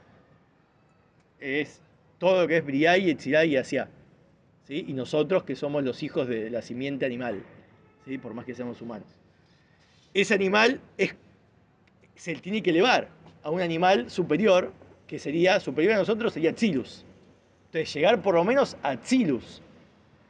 es 1.41 1.81
todo 2.19 2.43
lo 2.43 2.47
que 2.47 2.55
es 2.55 2.65
Briay, 2.65 3.09
Etzirá 3.09 3.43
y 3.43 3.57
Asiá. 3.57 3.89
¿sí? 4.65 4.85
Y 4.87 4.93
nosotros 4.93 5.43
que 5.43 5.57
somos 5.57 5.83
los 5.83 6.03
hijos 6.03 6.29
de 6.29 6.49
la 6.49 6.61
simiente 6.61 7.05
animal, 7.05 7.43
¿sí? 8.05 8.17
por 8.17 8.33
más 8.33 8.45
que 8.45 8.55
seamos 8.55 8.81
humanos. 8.81 9.09
Ese 10.13 10.33
animal 10.33 10.79
es, 10.97 11.15
se 12.15 12.33
tiene 12.35 12.63
que 12.63 12.69
elevar 12.69 13.09
a 13.43 13.49
un 13.49 13.59
animal 13.59 14.09
superior, 14.09 14.71
que 15.13 15.19
sería 15.19 15.59
superior 15.59 15.93
a 15.93 15.97
nosotros, 15.97 16.33
sería 16.33 16.55
Tsilus. 16.55 17.05
Entonces, 17.67 17.93
llegar 17.93 18.19
por 18.23 18.33
lo 18.33 18.43
menos 18.43 18.75
a 18.81 18.97
Tsilus. 18.97 19.61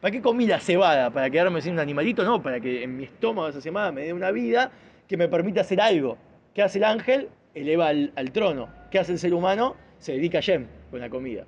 ¿Para 0.01 0.11
qué 0.11 0.21
comí 0.21 0.45
la 0.45 0.59
cebada? 0.59 1.09
¿Para 1.09 1.29
quedarme 1.29 1.61
sin 1.61 1.71
un 1.71 1.79
animalito? 1.79 2.25
No, 2.25 2.43
para 2.43 2.59
que 2.59 2.83
en 2.83 2.97
mi 2.97 3.05
estómago 3.05 3.47
esa 3.47 3.61
cebada 3.61 3.93
me 3.93 4.01
dé 4.01 4.11
una 4.11 4.29
vida 4.31 4.73
que 5.07 5.15
me 5.15 5.29
permita 5.29 5.61
hacer 5.61 5.79
algo. 5.79 6.17
¿Qué 6.53 6.63
hace 6.63 6.79
el 6.79 6.83
ángel? 6.83 7.29
Eleva 7.55 7.87
al, 7.87 8.31
trono. 8.33 8.67
¿Qué 8.91 8.99
hace 8.99 9.13
el 9.13 9.19
ser 9.19 9.33
humano? 9.33 9.77
Se 9.99 10.11
dedica 10.11 10.39
a 10.39 10.41
Yem 10.41 10.67
con 10.91 10.99
la 10.99 11.09
comida. 11.09 11.45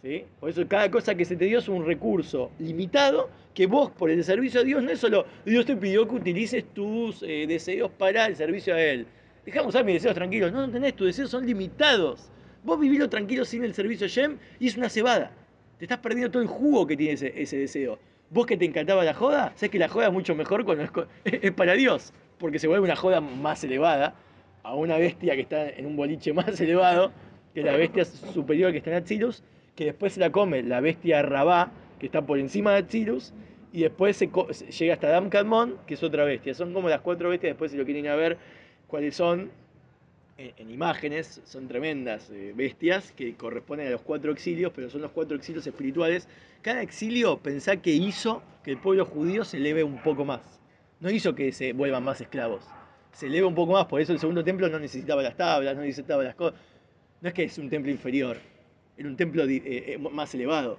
¿Sí? 0.00 0.24
Por 0.40 0.48
eso 0.48 0.66
cada 0.66 0.90
cosa 0.90 1.14
que 1.14 1.26
se 1.26 1.36
te 1.36 1.44
dio 1.44 1.58
es 1.58 1.68
un 1.68 1.84
recurso 1.84 2.52
limitado 2.58 3.28
que 3.52 3.66
vos 3.66 3.90
por 3.90 4.08
el 4.08 4.24
servicio 4.24 4.62
a 4.62 4.64
Dios 4.64 4.82
no 4.82 4.90
es 4.90 4.98
solo 4.98 5.26
Dios 5.44 5.66
te 5.66 5.76
pidió 5.76 6.08
que 6.08 6.14
utilices 6.14 6.64
tus 6.72 7.22
eh, 7.22 7.44
deseos 7.46 7.90
para 7.90 8.24
el 8.24 8.34
servicio 8.34 8.74
a 8.74 8.80
Él. 8.80 9.06
Dejamos 9.44 9.74
a 9.74 9.82
mis 9.82 9.94
deseos 9.94 10.14
tranquilos. 10.14 10.52
No, 10.52 10.68
tenés, 10.70 10.94
tus 10.94 11.06
deseos 11.06 11.30
son 11.30 11.46
limitados. 11.46 12.30
Vos 12.62 12.78
vivilo 12.78 13.08
tranquilo 13.08 13.44
sin 13.44 13.64
el 13.64 13.74
servicio 13.74 14.06
Yem 14.06 14.38
y 14.58 14.68
es 14.68 14.76
una 14.76 14.88
cebada. 14.88 15.32
Te 15.78 15.86
estás 15.86 15.98
perdiendo 15.98 16.30
todo 16.30 16.42
el 16.42 16.48
jugo 16.48 16.86
que 16.86 16.96
tiene 16.96 17.14
ese, 17.14 17.32
ese 17.40 17.56
deseo. 17.56 17.98
Vos 18.28 18.46
que 18.46 18.56
te 18.56 18.64
encantaba 18.64 19.02
la 19.02 19.14
joda, 19.14 19.52
sabes 19.56 19.70
que 19.70 19.78
la 19.78 19.88
joda 19.88 20.08
es 20.08 20.12
mucho 20.12 20.34
mejor 20.34 20.64
cuando 20.64 20.84
es, 21.24 21.40
es 21.42 21.52
para 21.52 21.72
Dios, 21.72 22.12
porque 22.38 22.58
se 22.58 22.68
vuelve 22.68 22.84
una 22.84 22.96
joda 22.96 23.20
más 23.20 23.64
elevada 23.64 24.14
a 24.62 24.74
una 24.74 24.98
bestia 24.98 25.34
que 25.34 25.40
está 25.40 25.68
en 25.68 25.86
un 25.86 25.96
boliche 25.96 26.32
más 26.32 26.60
elevado 26.60 27.12
que 27.54 27.62
la 27.62 27.76
bestia 27.76 28.04
superior 28.04 28.70
que 28.72 28.78
está 28.78 28.90
en 28.90 28.96
Atzilus, 28.96 29.42
que 29.74 29.86
después 29.86 30.12
se 30.12 30.20
la 30.20 30.30
come 30.30 30.62
la 30.62 30.80
bestia 30.80 31.22
Rabá, 31.22 31.72
que 31.98 32.06
está 32.06 32.22
por 32.22 32.38
encima 32.38 32.72
de 32.72 32.78
Atzilus, 32.78 33.32
y 33.72 33.82
después 33.82 34.16
se 34.16 34.28
llega 34.28 34.94
hasta 34.94 35.08
Dam 35.08 35.30
Kadmon, 35.30 35.78
que 35.86 35.94
es 35.94 36.02
otra 36.02 36.24
bestia. 36.24 36.54
Son 36.54 36.72
como 36.72 36.88
las 36.88 37.00
cuatro 37.00 37.30
bestias, 37.30 37.52
después 37.52 37.70
si 37.70 37.76
lo 37.76 37.84
quieren 37.84 38.04
ir 38.04 38.10
a 38.10 38.16
ver 38.16 38.36
cuáles 38.90 39.14
son, 39.14 39.50
en, 40.36 40.70
imágenes, 40.70 41.40
son 41.44 41.68
tremendas 41.68 42.28
eh, 42.30 42.52
bestias 42.56 43.12
que 43.12 43.34
corresponden 43.34 43.86
a 43.86 43.90
los 43.90 44.02
cuatro 44.02 44.32
exilios, 44.32 44.72
pero 44.74 44.90
son 44.90 45.02
los 45.02 45.12
cuatro 45.12 45.36
exilios 45.36 45.66
espirituales. 45.66 46.26
Cada 46.62 46.82
exilio 46.82 47.38
pensá 47.38 47.76
que 47.76 47.92
hizo 47.92 48.42
que 48.64 48.72
el 48.72 48.78
pueblo 48.78 49.04
judío 49.04 49.44
se 49.44 49.58
eleve 49.58 49.84
un 49.84 50.02
poco 50.02 50.24
más. 50.24 50.40
No 50.98 51.10
hizo 51.10 51.34
que 51.34 51.52
se 51.52 51.72
vuelvan 51.72 52.04
más 52.04 52.20
esclavos. 52.20 52.64
Se 53.12 53.26
eleve 53.26 53.46
un 53.46 53.54
poco 53.54 53.72
más, 53.72 53.86
por 53.86 54.00
eso 54.00 54.12
el 54.12 54.18
segundo 54.18 54.42
templo 54.42 54.68
no 54.68 54.78
necesitaba 54.78 55.22
las 55.22 55.36
tablas, 55.36 55.76
no 55.76 55.82
necesitaba 55.82 56.22
las 56.22 56.34
cosas. 56.34 56.58
No 57.20 57.28
es 57.28 57.34
que 57.34 57.44
es 57.44 57.58
un 57.58 57.68
templo 57.68 57.90
inferior, 57.90 58.38
era 58.96 59.08
un 59.08 59.16
templo 59.16 59.44
eh, 59.44 59.62
eh, 59.64 59.98
más 59.98 60.34
elevado. 60.34 60.78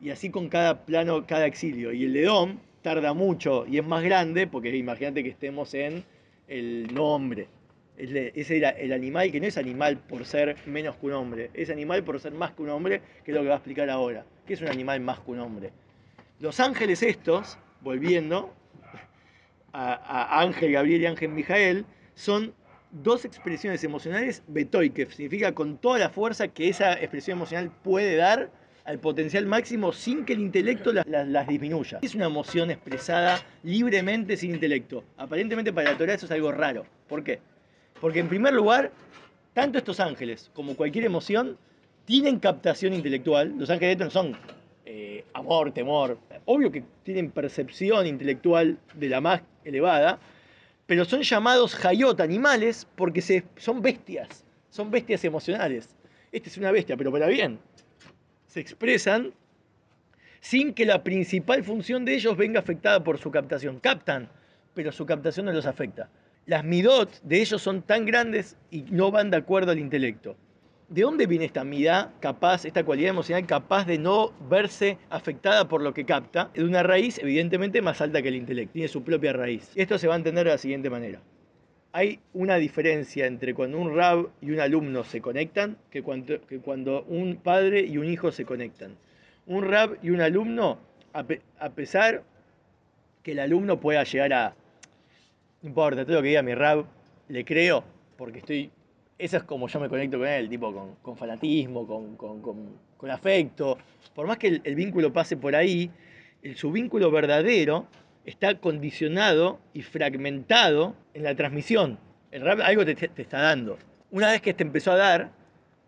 Y 0.00 0.10
así 0.10 0.30
con 0.30 0.48
cada 0.48 0.84
plano, 0.84 1.26
cada 1.26 1.46
exilio. 1.46 1.92
Y 1.92 2.04
el 2.04 2.12
de 2.12 2.24
Dom 2.24 2.58
tarda 2.82 3.14
mucho 3.14 3.64
y 3.66 3.78
es 3.78 3.84
más 3.84 4.02
grande, 4.02 4.46
porque 4.46 4.76
imagínate 4.76 5.22
que 5.22 5.30
estemos 5.30 5.74
en 5.74 6.04
el 6.48 6.92
nombre. 6.92 7.48
Ese 7.96 8.56
era 8.56 8.70
el 8.70 8.92
animal 8.92 9.32
que 9.32 9.40
no 9.40 9.46
es 9.46 9.58
animal 9.58 9.98
por 9.98 10.24
ser 10.24 10.56
menos 10.66 10.96
que 10.96 11.06
un 11.06 11.12
hombre, 11.14 11.50
es 11.52 11.68
animal 11.68 12.04
por 12.04 12.20
ser 12.20 12.32
más 12.32 12.52
que 12.52 12.62
un 12.62 12.70
hombre, 12.70 13.02
que 13.24 13.32
es 13.32 13.36
lo 13.36 13.42
que 13.42 13.48
va 13.48 13.54
a 13.54 13.58
explicar 13.58 13.90
ahora. 13.90 14.24
¿Qué 14.46 14.54
es 14.54 14.60
un 14.60 14.68
animal 14.68 15.00
más 15.00 15.18
que 15.20 15.32
un 15.32 15.40
hombre? 15.40 15.72
Los 16.38 16.60
ángeles 16.60 17.02
estos, 17.02 17.58
volviendo 17.80 18.54
a, 19.72 20.40
Ángel 20.40 20.72
Gabriel 20.72 21.02
y 21.02 21.06
Ángel 21.06 21.30
Mijael, 21.30 21.84
son 22.14 22.54
dos 22.90 23.24
expresiones 23.24 23.82
emocionales 23.82 24.42
que 24.94 25.06
significa 25.10 25.52
con 25.52 25.76
toda 25.76 25.98
la 25.98 26.08
fuerza 26.08 26.48
que 26.48 26.68
esa 26.68 26.92
expresión 26.94 27.38
emocional 27.38 27.70
puede 27.82 28.16
dar 28.16 28.50
al 28.88 29.00
potencial 29.00 29.44
máximo 29.44 29.92
sin 29.92 30.24
que 30.24 30.32
el 30.32 30.40
intelecto 30.40 30.94
las, 30.94 31.46
disminuya. 31.46 31.98
Es 32.00 32.14
una 32.14 32.24
emoción 32.24 32.70
expresada 32.70 33.38
libremente 33.62 34.34
sin 34.34 34.54
intelecto. 34.54 35.04
Aparentemente 35.18 35.74
para 35.74 35.92
la 35.92 35.98
Torah 35.98 36.14
eso 36.14 36.24
es 36.24 36.32
algo 36.32 36.50
raro. 36.52 36.86
¿Por 37.06 37.22
qué? 37.22 37.38
Porque 38.00 38.20
en 38.20 38.30
primer 38.30 38.54
lugar, 38.54 38.90
tanto 39.52 39.76
estos 39.76 40.00
ángeles 40.00 40.50
como 40.54 40.74
cualquier 40.74 41.04
emoción 41.04 41.58
tienen 42.06 42.38
captación 42.38 42.94
intelectual. 42.94 43.52
Los 43.58 43.68
ángeles 43.68 43.98
no 43.98 44.08
son 44.08 44.34
eh, 44.86 45.22
amor, 45.34 45.70
temor. 45.72 46.18
Obvio 46.46 46.72
que 46.72 46.82
tienen 47.02 47.30
percepción 47.30 48.06
intelectual 48.06 48.78
de 48.94 49.08
la 49.10 49.20
más 49.20 49.42
elevada, 49.66 50.18
pero 50.86 51.04
son 51.04 51.20
llamados 51.20 51.84
hayot, 51.84 52.18
animales, 52.22 52.86
porque 52.96 53.20
se, 53.20 53.44
son 53.58 53.82
bestias. 53.82 54.46
Son 54.70 54.90
bestias 54.90 55.22
emocionales. 55.24 55.94
Esta 56.32 56.48
es 56.48 56.56
una 56.56 56.72
bestia, 56.72 56.96
pero 56.96 57.12
para 57.12 57.26
bien 57.26 57.58
se 58.58 58.62
expresan 58.62 59.32
sin 60.40 60.74
que 60.74 60.84
la 60.84 61.04
principal 61.04 61.62
función 61.62 62.04
de 62.04 62.14
ellos 62.14 62.36
venga 62.36 62.58
afectada 62.58 63.04
por 63.04 63.18
su 63.18 63.30
captación. 63.30 63.78
Captan, 63.78 64.28
pero 64.74 64.90
su 64.90 65.06
captación 65.06 65.46
no 65.46 65.52
los 65.52 65.64
afecta. 65.64 66.10
Las 66.44 66.64
midot 66.64 67.22
de 67.22 67.40
ellos 67.40 67.62
son 67.62 67.82
tan 67.82 68.04
grandes 68.04 68.56
y 68.72 68.82
no 68.90 69.12
van 69.12 69.30
de 69.30 69.36
acuerdo 69.36 69.70
al 69.70 69.78
intelecto. 69.78 70.36
¿De 70.88 71.02
dónde 71.02 71.26
viene 71.26 71.44
esta 71.44 71.62
midá 71.62 72.12
capaz, 72.18 72.64
esta 72.64 72.82
cualidad 72.82 73.10
emocional 73.10 73.46
capaz 73.46 73.86
de 73.86 73.98
no 73.98 74.32
verse 74.50 74.98
afectada 75.08 75.68
por 75.68 75.80
lo 75.80 75.94
que 75.94 76.04
capta? 76.04 76.50
De 76.52 76.64
una 76.64 76.82
raíz 76.82 77.18
evidentemente 77.18 77.80
más 77.80 78.00
alta 78.00 78.22
que 78.22 78.28
el 78.28 78.34
intelecto, 78.34 78.72
tiene 78.72 78.88
su 78.88 79.04
propia 79.04 79.34
raíz. 79.34 79.70
Esto 79.76 79.98
se 79.98 80.08
va 80.08 80.14
a 80.14 80.16
entender 80.16 80.46
de 80.46 80.52
la 80.52 80.58
siguiente 80.58 80.90
manera 80.90 81.20
hay 81.92 82.20
una 82.34 82.56
diferencia 82.56 83.26
entre 83.26 83.54
cuando 83.54 83.78
un 83.78 83.94
rab 83.94 84.28
y 84.40 84.50
un 84.50 84.60
alumno 84.60 85.04
se 85.04 85.20
conectan 85.20 85.78
que 85.90 86.02
cuando, 86.02 86.40
que 86.42 86.58
cuando 86.58 87.04
un 87.04 87.36
padre 87.36 87.80
y 87.80 87.96
un 87.98 88.06
hijo 88.06 88.30
se 88.30 88.44
conectan. 88.44 88.96
Un 89.46 89.64
rab 89.64 89.96
y 90.02 90.10
un 90.10 90.20
alumno, 90.20 90.78
a, 91.14 91.70
pesar 91.70 92.22
que 93.22 93.32
el 93.32 93.40
alumno 93.40 93.80
pueda 93.80 94.04
llegar 94.04 94.32
a, 94.32 94.54
no 95.62 95.68
importa, 95.68 96.04
todo 96.04 96.16
lo 96.16 96.22
que 96.22 96.28
diga 96.28 96.42
mi 96.42 96.54
rab, 96.54 96.84
le 97.28 97.44
creo, 97.44 97.82
porque 98.16 98.40
estoy, 98.40 98.70
eso 99.18 99.38
es 99.38 99.42
como 99.44 99.68
yo 99.68 99.80
me 99.80 99.88
conecto 99.88 100.18
con 100.18 100.28
él, 100.28 100.48
tipo 100.48 100.96
con, 101.02 101.16
fanatismo, 101.16 101.86
con, 102.16 103.10
afecto. 103.10 103.78
Por 104.14 104.26
más 104.26 104.36
que 104.36 104.60
el, 104.62 104.74
vínculo 104.74 105.12
pase 105.12 105.38
por 105.38 105.56
ahí, 105.56 105.90
el, 106.42 106.54
su 106.56 106.70
vínculo 106.70 107.10
verdadero 107.10 107.86
está 108.28 108.60
condicionado 108.60 109.58
y 109.72 109.82
fragmentado 109.82 110.94
en 111.14 111.22
la 111.22 111.34
transmisión. 111.34 111.98
El 112.30 112.42
rap 112.42 112.60
algo 112.62 112.84
te, 112.84 113.10
está 113.16 113.40
dando. 113.40 113.78
Una 114.10 114.30
vez 114.30 114.42
que 114.42 114.52
te 114.52 114.62
empezó 114.62 114.92
a 114.92 114.96
dar 114.96 115.30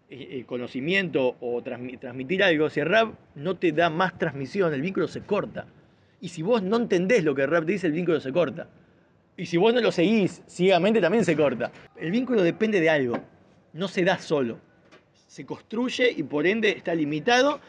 eh, 0.08 0.28
eh, 0.30 0.44
conocimiento 0.46 1.36
o 1.40 1.62
transmitir 1.62 2.42
algo, 2.42 2.70
si 2.70 2.80
el 2.80 2.86
rap 2.86 3.14
no 3.34 3.56
te 3.56 3.72
da 3.72 3.90
más 3.90 4.18
transmisión, 4.18 4.72
el 4.72 4.80
vínculo 4.80 5.06
se 5.06 5.20
corta. 5.20 5.66
Y 6.22 6.28
si 6.28 6.40
vos 6.40 6.62
no 6.62 6.78
entendés 6.78 7.24
lo 7.24 7.34
que 7.34 7.42
el 7.42 7.50
rap 7.50 7.66
te 7.66 7.72
dice, 7.72 7.88
el 7.88 7.92
vínculo 7.92 8.20
se 8.20 8.32
corta. 8.32 8.68
Y 9.36 9.44
si 9.44 9.58
vos 9.58 9.74
no 9.74 9.80
lo 9.80 9.92
seguís 9.92 10.42
ciegamente, 10.46 11.00
también 11.00 11.26
se 11.26 11.36
corta. 11.36 11.70
El 11.96 12.10
vínculo 12.10 12.42
depende 12.42 12.80
de 12.80 12.88
algo, 12.88 13.18
no 13.74 13.86
se 13.86 14.02
da 14.02 14.18
solo. 14.18 14.58
Se 15.26 15.44
construye 15.44 16.10
y 16.16 16.22
por 16.22 16.46
ende 16.46 16.70
está 16.70 16.94
limitado 16.94 17.60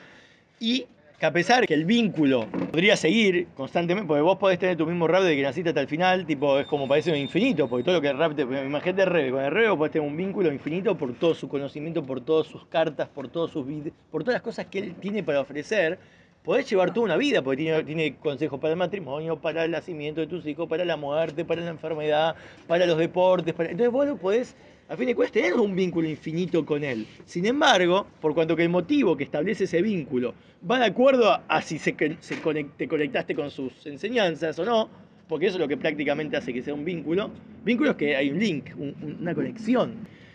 y 0.60 0.86
que 1.22 1.28
a 1.28 1.32
pesar 1.32 1.68
que 1.68 1.76
el 1.76 1.86
vínculo 1.86 2.48
podría 2.72 2.98
seguir 2.98 3.50
constantemente, 3.56 4.08
porque 4.08 4.24
vos 4.24 4.40
podés 4.40 4.58
tener 4.58 4.76
tu 4.76 4.88
mismo 4.88 5.08
rap 5.08 5.22
de 5.22 5.36
que 5.36 5.44
naciste 5.44 5.70
hasta 5.70 5.80
el 5.80 5.88
final, 5.88 6.26
tipo, 6.26 6.58
es 6.58 6.66
como 6.66 6.88
parece 6.88 7.16
infinito, 7.16 7.68
porque 7.70 7.84
todo 7.84 7.94
lo 7.94 8.02
que 8.02 8.12
rap 8.12 8.36
te. 8.36 8.42
Imagínate 8.42 9.06
Rebe, 9.06 9.30
con 9.30 9.44
el 9.44 9.52
Rebe 9.52 9.78
podés 9.78 9.92
tener 9.92 10.08
un 10.08 10.18
vínculo 10.18 10.52
infinito 10.52 10.98
por 10.98 11.14
todo 11.14 11.36
su 11.36 11.48
conocimiento, 11.48 12.04
por 12.04 12.22
todas 12.22 12.48
sus 12.48 12.66
cartas, 12.66 13.08
por 13.08 13.28
todos 13.28 13.52
sus 13.52 13.68
por 14.10 14.24
todas 14.24 14.34
las 14.34 14.42
cosas 14.42 14.66
que 14.66 14.80
él 14.80 14.96
tiene 14.96 15.22
para 15.22 15.42
ofrecer. 15.42 16.00
Podés 16.44 16.68
llevar 16.68 16.92
toda 16.92 17.06
una 17.06 17.18
vida, 17.18 17.44
porque 17.44 17.58
tiene, 17.58 17.84
tiene 17.84 18.16
consejos 18.16 18.60
para 18.60 18.74
el 18.74 18.80
matrimonio, 18.80 19.40
para 19.40 19.64
el 19.64 19.70
nacimiento 19.70 20.22
de 20.22 20.26
tus 20.26 20.44
hijos, 20.48 20.68
para 20.68 20.84
la 20.86 20.98
muerte, 20.98 21.46
para 21.46 21.62
la 21.62 21.70
enfermedad, 21.70 22.36
para 22.66 22.88
los 22.88 22.98
deportes. 22.98 23.54
Entonces 23.60 23.92
vos 23.92 24.08
lo 24.08 24.18
podés 24.18 24.56
a 24.92 24.98
fin 24.98 25.08
de 25.08 25.16
cuentas 25.16 25.32
tener 25.32 25.54
un 25.54 25.74
vínculo 25.74 26.10
infinito 26.10 26.66
con 26.66 26.84
él. 26.84 27.08
Sin 27.24 27.46
embargo, 27.46 28.06
por 28.20 28.34
cuanto 28.34 28.58
que 28.58 28.64
el 28.64 28.70
motivo 28.70 29.16
que 29.16 29.24
establece 29.24 29.64
ese 29.64 29.82
vínculo 29.82 30.34
va 30.70 30.80
de 30.80 30.86
acuerdo 30.86 31.40
a, 31.48 31.62
si 31.62 31.80
se, 31.80 31.94
te 31.94 32.88
conectaste 32.90 33.34
con 33.34 33.50
sus 33.52 33.86
enseñanzas 33.86 34.60
o 34.60 34.66
no, 34.66 34.90
porque 35.30 35.46
eso 35.46 35.56
es 35.56 35.62
lo 35.62 35.70
que 35.70 35.78
prácticamente 35.78 36.36
hace 36.36 36.54
que 36.54 36.62
sea 36.62 36.74
un 36.74 36.84
vínculo, 36.84 37.32
vínculo 37.64 37.92
es 37.92 37.96
que 37.96 38.18
hay 38.18 38.32
un 38.32 38.40
link, 38.40 38.66
una 38.78 39.34
conexión. 39.34 39.94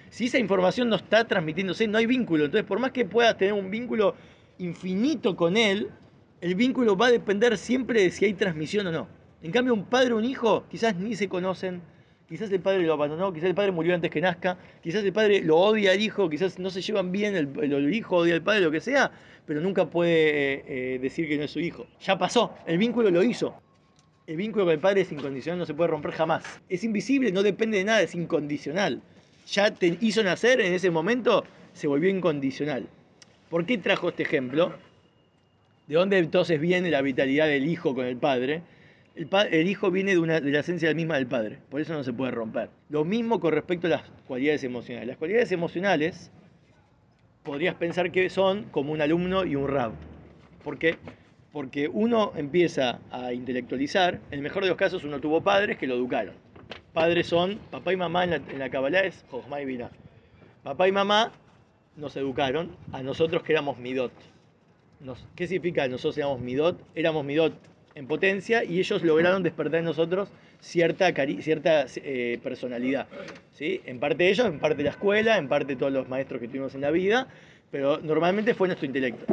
Si 0.08 0.24
esa 0.24 0.38
información 0.38 0.88
no 0.88 0.96
está 0.96 1.26
transmitiéndose, 1.26 1.86
no 1.86 1.98
hay 1.98 2.06
vínculo. 2.06 2.46
Entonces, 2.46 2.66
por 2.66 2.78
más 2.78 2.92
que 2.92 3.04
puedas 3.04 3.36
tener 3.36 3.52
un 3.52 3.70
vínculo 3.70 4.14
infinito 4.56 5.36
con 5.36 5.58
él, 5.58 5.90
el 6.40 6.54
vínculo 6.54 6.96
va 6.96 7.08
a 7.08 7.10
depender 7.10 7.58
siempre 7.58 8.04
de 8.04 8.10
si 8.10 8.24
hay 8.24 8.32
transmisión 8.32 8.86
o 8.86 8.92
no. 8.92 9.06
En 9.42 9.50
cambio, 9.50 9.74
un 9.74 9.84
padre 9.84 10.14
o 10.14 10.16
un 10.16 10.24
hijo 10.24 10.64
quizás 10.70 10.96
ni 10.96 11.14
se 11.14 11.28
conocen, 11.28 11.82
Quizás 12.28 12.50
el 12.50 12.60
padre 12.60 12.82
lo 12.82 12.92
abandonó, 12.92 13.32
quizás 13.32 13.48
el 13.48 13.54
padre 13.54 13.70
murió 13.70 13.94
antes 13.94 14.10
que 14.10 14.20
nazca, 14.20 14.58
quizás 14.82 15.04
el 15.04 15.12
padre 15.12 15.42
lo 15.42 15.56
odia 15.58 15.92
al 15.92 16.00
hijo, 16.00 16.28
quizás 16.28 16.58
no 16.58 16.70
se 16.70 16.82
llevan 16.82 17.12
bien, 17.12 17.36
el, 17.36 17.94
hijo 17.94 18.16
odia 18.16 18.34
al 18.34 18.42
padre, 18.42 18.62
lo 18.62 18.72
que 18.72 18.80
sea, 18.80 19.12
pero 19.46 19.60
nunca 19.60 19.88
puede 19.88 20.54
eh, 20.54 20.64
eh, 20.66 20.98
decir 21.00 21.28
que 21.28 21.38
no 21.38 21.44
es 21.44 21.52
su 21.52 21.60
hijo. 21.60 21.86
Ya 22.00 22.18
pasó, 22.18 22.52
el 22.66 22.78
vínculo 22.78 23.10
lo 23.10 23.22
hizo. 23.22 23.54
El 24.26 24.36
vínculo 24.36 24.64
con 24.64 24.74
el 24.74 24.80
padre 24.80 25.02
es 25.02 25.12
incondicional, 25.12 25.60
no 25.60 25.66
se 25.66 25.74
puede 25.74 25.88
romper 25.88 26.10
jamás. 26.10 26.42
Es 26.68 26.82
invisible, 26.82 27.30
no 27.30 27.44
depende 27.44 27.78
de 27.78 27.84
nada, 27.84 28.02
es 28.02 28.12
incondicional. 28.16 29.00
Ya 29.46 29.70
te 29.70 29.96
hizo 30.00 30.24
nacer 30.24 30.60
en 30.60 30.72
ese 30.72 30.90
momento, 30.90 31.44
se 31.74 31.86
volvió 31.86 32.10
incondicional. 32.10 32.88
¿Por 33.48 33.64
qué 33.66 33.78
trajo 33.78 34.08
este 34.08 34.24
ejemplo? 34.24 34.74
¿De 35.86 35.94
dónde 35.94 36.18
entonces 36.18 36.60
viene 36.60 36.90
la 36.90 37.02
vitalidad 37.02 37.46
del 37.46 37.68
hijo 37.68 37.94
con 37.94 38.04
el 38.04 38.16
padre? 38.16 38.62
El, 39.16 39.68
hijo 39.68 39.90
viene 39.90 40.14
de, 40.14 40.50
la 40.50 40.60
esencia 40.60 40.92
misma 40.94 41.16
del 41.16 41.26
padre, 41.26 41.58
por 41.70 41.80
eso 41.80 41.94
no 41.94 42.04
se 42.04 42.12
puede 42.12 42.32
romper. 42.32 42.68
Lo 42.90 43.04
mismo 43.04 43.40
con 43.40 43.52
respecto 43.52 43.86
a 43.86 43.90
las 43.90 44.02
cualidades 44.26 44.62
emocionales. 44.62 45.08
Las 45.08 45.16
cualidades 45.16 45.52
emocionales 45.52 46.30
podrías 47.42 47.74
pensar 47.76 48.12
que 48.12 48.28
son 48.28 48.64
como 48.64 48.92
un 48.92 49.00
alumno 49.00 49.44
y 49.44 49.56
un 49.56 49.68
rab. 49.68 49.92
¿Por 50.62 50.78
qué? 50.78 50.98
Porque 51.52 51.88
uno 51.88 52.32
empieza 52.36 53.00
a 53.10 53.32
intelectualizar, 53.32 54.14
en 54.30 54.34
el 54.38 54.42
mejor 54.42 54.64
de 54.64 54.68
los 54.68 54.76
casos 54.76 55.04
uno 55.04 55.20
tuvo 55.20 55.40
padres 55.40 55.78
que 55.78 55.86
lo 55.86 55.94
educaron. 55.94 56.34
padres 56.92 57.26
son, 57.26 57.58
papá 57.70 57.92
y 57.92 57.96
mamá 57.96 58.24
en 58.24 58.30
la, 58.30 58.36
en 58.36 58.94
es 58.96 59.24
Jochma 59.30 59.62
y 59.62 59.64
Binah. 59.64 59.90
Papá 60.62 60.88
y 60.88 60.92
mamá 60.92 61.32
nos 61.96 62.16
educaron 62.16 62.76
a 62.92 63.02
nosotros 63.02 63.42
que 63.42 63.52
éramos 63.52 63.78
Midot. 63.78 64.12
Nos- 65.00 65.26
¿Qué 65.34 65.46
significa 65.46 65.88
nosotros 65.88 66.18
éramos 66.18 66.40
Midot? 66.40 66.78
Éramos 66.94 67.24
Midot 67.24 67.54
en 67.96 68.06
potencia 68.06 68.62
y 68.62 68.78
ellos 68.78 69.02
lograron 69.02 69.42
despertar 69.42 69.80
en 69.80 69.86
nosotros 69.86 70.28
cierta, 70.60 71.12
cierta 71.40 71.86
eh, 71.96 72.38
personalidad. 72.42 73.08
¿sí? 73.52 73.80
En 73.86 73.98
parte 73.98 74.28
ellos, 74.28 74.46
en 74.46 74.60
parte 74.60 74.82
la 74.82 74.90
escuela, 74.90 75.38
en 75.38 75.48
parte 75.48 75.76
todos 75.76 75.92
los 75.92 76.06
maestros 76.06 76.40
que 76.40 76.46
tuvimos 76.46 76.74
en 76.74 76.82
la 76.82 76.90
vida, 76.90 77.26
pero 77.70 77.98
normalmente 77.98 78.54
fue 78.54 78.68
nuestro 78.68 78.86
intelecto. 78.86 79.24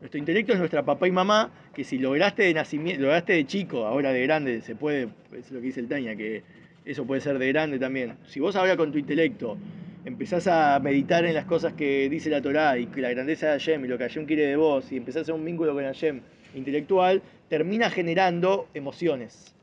Nuestro 0.00 0.18
intelecto 0.18 0.54
es 0.54 0.58
nuestra 0.58 0.84
papá 0.84 1.06
y 1.06 1.10
mamá, 1.10 1.50
que 1.74 1.84
si 1.84 1.98
lograste 1.98 2.44
de 2.44 2.54
nacimiento, 2.54 3.02
lograste 3.02 3.34
de 3.34 3.46
chico, 3.46 3.84
ahora 3.84 4.10
de 4.10 4.22
grande, 4.22 4.62
se 4.62 4.74
puede, 4.74 5.08
es 5.36 5.50
lo 5.50 5.60
que 5.60 5.66
dice 5.66 5.80
el 5.80 5.88
Taña, 5.88 6.16
que 6.16 6.42
eso 6.86 7.04
puede 7.04 7.20
ser 7.20 7.38
de 7.38 7.48
grande 7.48 7.78
también. 7.78 8.14
Si 8.26 8.40
vos 8.40 8.56
ahora 8.56 8.76
con 8.76 8.90
tu 8.90 8.96
intelecto 8.96 9.58
empezás 10.06 10.46
a 10.46 10.80
meditar 10.80 11.26
en 11.26 11.34
las 11.34 11.44
cosas 11.44 11.74
que 11.74 12.08
dice 12.08 12.30
la 12.30 12.40
Torá 12.40 12.78
y 12.78 12.86
la 12.86 13.10
grandeza 13.10 13.48
de 13.48 13.52
Hashem 13.52 13.84
y 13.84 13.88
lo 13.88 13.98
que 13.98 14.04
Hashem 14.04 14.24
quiere 14.24 14.46
de 14.46 14.56
vos 14.56 14.90
y 14.90 14.96
empezás 14.96 15.18
a 15.18 15.22
hacer 15.22 15.34
un 15.34 15.44
vínculo 15.44 15.74
con 15.74 15.84
Hashem 15.84 16.22
intelectual, 16.54 17.22
termina 17.48 17.90
generando 17.90 18.68
emociones. 18.74 19.54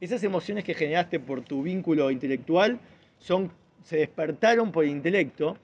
Esas 0.00 0.22
emociones 0.22 0.64
que 0.64 0.74
generaste 0.74 1.20
por 1.20 1.42
tu 1.42 1.62
vínculo 1.62 2.10
intelectual 2.10 2.78
son, 3.18 3.50
se 3.84 3.98
despertaron 3.98 4.72
por 4.72 4.84
el 4.84 4.90
intelecto 4.90 5.56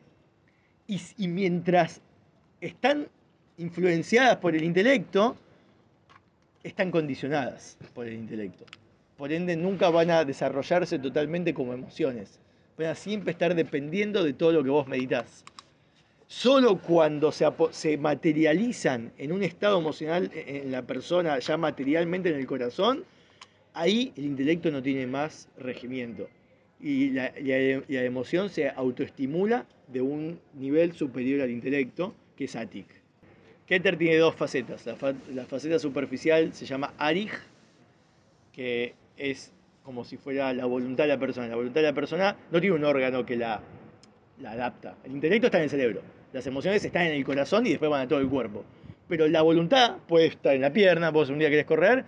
y, 0.86 1.00
y 1.16 1.28
mientras 1.28 2.00
están 2.60 3.08
influenciadas 3.58 4.36
por 4.36 4.54
el 4.54 4.62
intelecto, 4.62 5.36
están 6.62 6.90
condicionadas 6.90 7.78
por 7.94 8.06
el 8.06 8.14
intelecto. 8.14 8.64
Por 9.16 9.32
ende, 9.32 9.56
nunca 9.56 9.88
van 9.88 10.10
a 10.10 10.24
desarrollarse 10.24 10.98
totalmente 10.98 11.54
como 11.54 11.72
emociones. 11.72 12.38
Van 12.76 12.88
a 12.88 12.94
siempre 12.94 13.32
estar 13.32 13.54
dependiendo 13.54 14.22
de 14.22 14.34
todo 14.34 14.52
lo 14.52 14.62
que 14.62 14.70
vos 14.70 14.86
meditas. 14.86 15.44
Solo 16.28 16.78
cuando 16.78 17.30
se, 17.30 17.46
se 17.70 17.96
materializan 17.98 19.12
en 19.16 19.30
un 19.32 19.42
estado 19.44 19.78
emocional 19.78 20.30
e- 20.34 20.62
en 20.64 20.72
la 20.72 20.82
persona, 20.82 21.38
ya 21.38 21.56
materialmente 21.56 22.30
en 22.30 22.36
el 22.36 22.46
corazón, 22.46 23.04
ahí 23.74 24.12
el 24.16 24.24
intelecto 24.24 24.70
no 24.70 24.82
tiene 24.82 25.06
más 25.06 25.48
regimiento. 25.58 26.28
Y 26.80 27.10
la, 27.10 27.32
la- 27.40 27.82
la 27.86 28.02
emoción 28.02 28.50
se 28.50 28.68
autoestimula 28.68 29.66
de 29.86 30.00
un 30.02 30.40
nivel 30.54 30.92
superior 30.94 31.42
al 31.42 31.50
intelecto, 31.50 32.12
que 32.36 32.44
es 32.44 32.56
Atik. 32.56 32.88
Keter 33.66 33.96
tiene 33.96 34.16
dos 34.16 34.34
facetas. 34.34 34.84
La, 34.84 34.96
fa- 34.96 35.14
la 35.32 35.44
faceta 35.46 35.78
superficial 35.78 36.52
se 36.52 36.66
llama 36.66 36.92
Arij, 36.98 37.30
que 38.52 38.94
es 39.16 39.52
como 39.84 40.04
si 40.04 40.16
fuera 40.16 40.52
la 40.52 40.66
voluntad 40.66 41.04
de 41.04 41.08
la 41.08 41.18
persona. 41.18 41.46
La 41.46 41.54
voluntad 41.56 41.80
de 41.82 41.86
la 41.86 41.92
persona 41.94 42.36
no 42.50 42.60
tiene 42.60 42.74
un 42.74 42.84
órgano 42.84 43.24
que 43.24 43.36
la, 43.36 43.60
la 44.40 44.50
adapta. 44.52 44.96
El 45.04 45.12
intelecto 45.12 45.46
está 45.46 45.58
en 45.58 45.64
el 45.64 45.70
cerebro. 45.70 46.02
Las 46.36 46.46
emociones 46.46 46.84
están 46.84 47.06
en 47.06 47.14
el 47.14 47.24
corazón 47.24 47.64
y 47.64 47.70
después 47.70 47.90
van 47.90 48.02
a 48.02 48.08
todo 48.08 48.18
el 48.18 48.28
cuerpo. 48.28 48.62
Pero 49.08 49.26
la 49.26 49.40
voluntad 49.40 49.96
puede 50.06 50.26
estar 50.26 50.54
en 50.54 50.60
la 50.60 50.70
pierna. 50.70 51.10
Vos 51.10 51.30
un 51.30 51.38
día 51.38 51.48
querés 51.48 51.64
correr, 51.64 52.04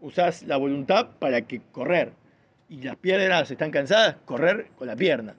usás 0.00 0.44
la 0.44 0.58
voluntad 0.58 1.08
para 1.18 1.40
que 1.40 1.60
correr. 1.72 2.12
Y 2.68 2.82
las 2.82 2.94
piernas 2.94 3.50
están 3.50 3.72
cansadas, 3.72 4.14
correr 4.26 4.68
con 4.78 4.86
la 4.86 4.94
pierna. 4.94 5.34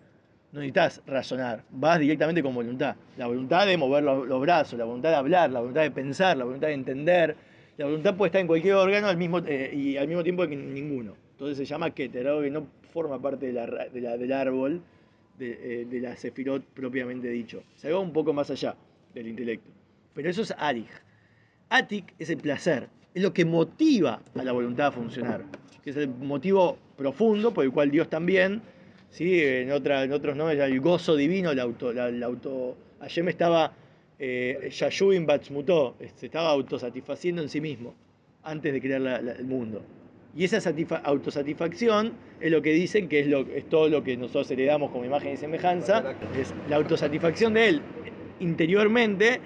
No 0.51 0.59
necesitas 0.59 1.01
razonar, 1.07 1.63
vas 1.69 1.97
directamente 1.97 2.43
con 2.43 2.53
voluntad. 2.53 2.97
La 3.15 3.27
voluntad 3.27 3.65
de 3.67 3.77
mover 3.77 4.03
los, 4.03 4.41
brazos, 4.41 4.77
la 4.77 4.83
voluntad 4.83 5.11
de 5.11 5.15
hablar, 5.15 5.49
la 5.51 5.61
voluntad 5.61 5.83
de 5.83 5.91
pensar, 5.91 6.35
la 6.35 6.43
voluntad 6.43 6.67
de 6.67 6.73
entender. 6.73 7.37
La 7.77 7.85
voluntad 7.85 8.17
puede 8.17 8.27
estar 8.27 8.41
en 8.41 8.47
cualquier 8.47 8.73
órgano 8.73 9.07
al 9.07 9.15
mismo, 9.15 9.39
eh, 9.47 9.71
y 9.73 9.95
al 9.95 10.09
mismo 10.09 10.23
tiempo 10.23 10.45
que 10.45 10.55
en 10.55 10.73
ninguno. 10.73 11.15
Entonces 11.31 11.57
se 11.57 11.63
llama 11.63 11.91
Keter, 11.91 12.27
algo 12.27 12.41
que 12.41 12.51
no 12.51 12.67
forma 12.91 13.17
parte 13.21 13.53
de 13.53 14.19
del 14.19 14.33
árbol 14.33 14.81
de, 15.37 15.81
eh, 15.81 15.85
de 15.85 15.99
la 15.99 16.15
Sefirot 16.15 16.63
propiamente 16.63 17.29
dicho. 17.29 17.63
Se 17.75 17.91
va 17.91 17.99
un 17.99 18.13
poco 18.13 18.33
más 18.33 18.49
allá 18.49 18.75
del 19.13 19.27
intelecto. 19.27 19.69
Pero 20.13 20.29
eso 20.29 20.41
es 20.41 20.53
Arij. 20.57 20.89
Atik 21.69 22.13
es 22.19 22.29
el 22.29 22.37
placer, 22.37 22.87
es 23.13 23.23
lo 23.23 23.33
que 23.33 23.43
motiva 23.43 24.21
a 24.35 24.43
la 24.43 24.51
voluntad 24.51 24.87
a 24.87 24.91
funcionar, 24.91 25.43
que 25.83 25.89
es 25.89 25.97
el 25.97 26.09
motivo 26.09 26.77
profundo 26.95 27.53
por 27.53 27.65
el 27.65 27.71
cual 27.71 27.89
Dios 27.89 28.09
también, 28.09 28.61
¿sí? 29.09 29.41
en, 29.41 29.71
otra, 29.71 30.03
en 30.03 30.13
otros 30.13 30.35
nombres, 30.35 30.59
el 30.59 30.79
gozo 30.79 31.15
divino, 31.15 31.51
el 31.51 31.59
auto, 31.59 31.91
la, 31.91 32.09
el 32.09 32.21
auto, 32.21 32.77
Hashem 32.99 33.29
estaba, 33.29 33.73
eh, 34.19 34.71
Batzmutó, 35.25 35.95
se 36.15 36.27
estaba 36.27 36.49
autosatisfaciendo 36.49 37.41
en 37.41 37.49
sí 37.49 37.59
mismo 37.61 37.95
antes 38.43 38.71
de 38.71 38.79
crear 38.79 39.01
el 39.01 39.45
mundo. 39.45 39.83
Y 40.35 40.43
esa 40.43 40.57
satisfa- 40.59 41.01
autosatisfacción 41.03 42.11
es 42.41 42.51
lo 42.51 42.61
que 42.61 42.73
dicen 42.73 43.07
que 43.07 43.21
es, 43.21 43.27
lo, 43.27 43.41
es 43.41 43.69
todo 43.69 43.87
lo 43.87 44.03
que 44.03 44.17
nosotros 44.17 44.51
heredamos 44.51 44.91
como 44.91 45.05
imagen 45.05 45.33
y 45.33 45.37
semejanza, 45.37 46.03
es 46.37 46.53
la 46.69 46.75
autosatisfacción 46.75 47.53
de 47.53 47.67
él 47.69 47.81
interiormente 48.39 49.39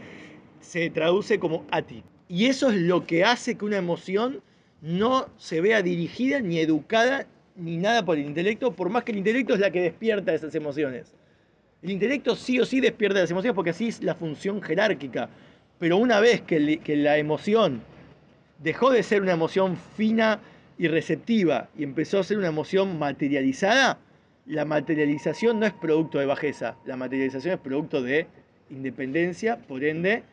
se 0.62 0.90
traduce 0.90 1.40
como 1.40 1.64
ati. 1.72 2.04
Y 2.28 2.46
eso 2.48 2.70
es 2.70 2.76
lo 2.78 3.06
que 3.06 3.24
hace 3.24 3.56
que 3.56 3.66
una 3.66 3.78
emoción 3.78 4.42
no 4.82 5.28
se 5.38 5.62
vea 5.62 5.82
dirigida 5.82 6.40
ni 6.40 6.60
educada 6.60 7.28
ni 7.56 7.78
nada 7.78 8.04
por 8.04 8.18
el 8.18 8.26
intelecto, 8.26 8.72
por 8.72 8.90
más 8.90 9.04
que 9.04 9.12
el 9.12 9.18
intelecto 9.20 9.54
es 9.54 9.60
la 9.60 9.72
que 9.72 9.82
despierta 9.82 10.34
esas 10.34 10.56
emociones. 10.56 11.14
El 11.84 11.92
intelecto 11.92 12.36
sí 12.36 12.60
o 12.60 12.66
sí 12.66 12.80
despierta 12.80 13.20
las 13.20 13.32
emociones 13.32 13.56
porque 13.56 13.72
así 13.72 13.90
es 13.90 14.02
la 14.02 14.16
función 14.16 14.62
jerárquica. 14.62 15.30
Pero 15.78 15.98
una 15.98 16.20
vez 16.20 16.42
que, 16.42 16.60
le- 16.60 16.78
que 16.78 16.96
la 16.96 17.18
emoción 17.18 17.82
dejó 18.64 18.90
de 18.92 19.04
ser 19.04 19.22
una 19.22 19.34
emoción 19.34 19.78
fina 19.98 20.40
y 20.80 20.88
receptiva 20.88 21.70
y 21.78 21.84
empezó 21.84 22.20
a 22.20 22.24
ser 22.24 22.38
una 22.38 22.48
emoción 22.48 22.98
materializada, 22.98 24.00
la 24.46 24.64
materialización 24.64 25.60
no 25.60 25.66
es 25.66 25.74
producto 25.74 26.20
de 26.20 26.26
bajeza, 26.26 26.78
la 26.86 26.96
materialización 26.96 27.56
es 27.56 27.60
producto 27.60 28.02
de 28.02 28.28
independencia, 28.70 29.58
por 29.58 29.84
ende, 29.84 30.24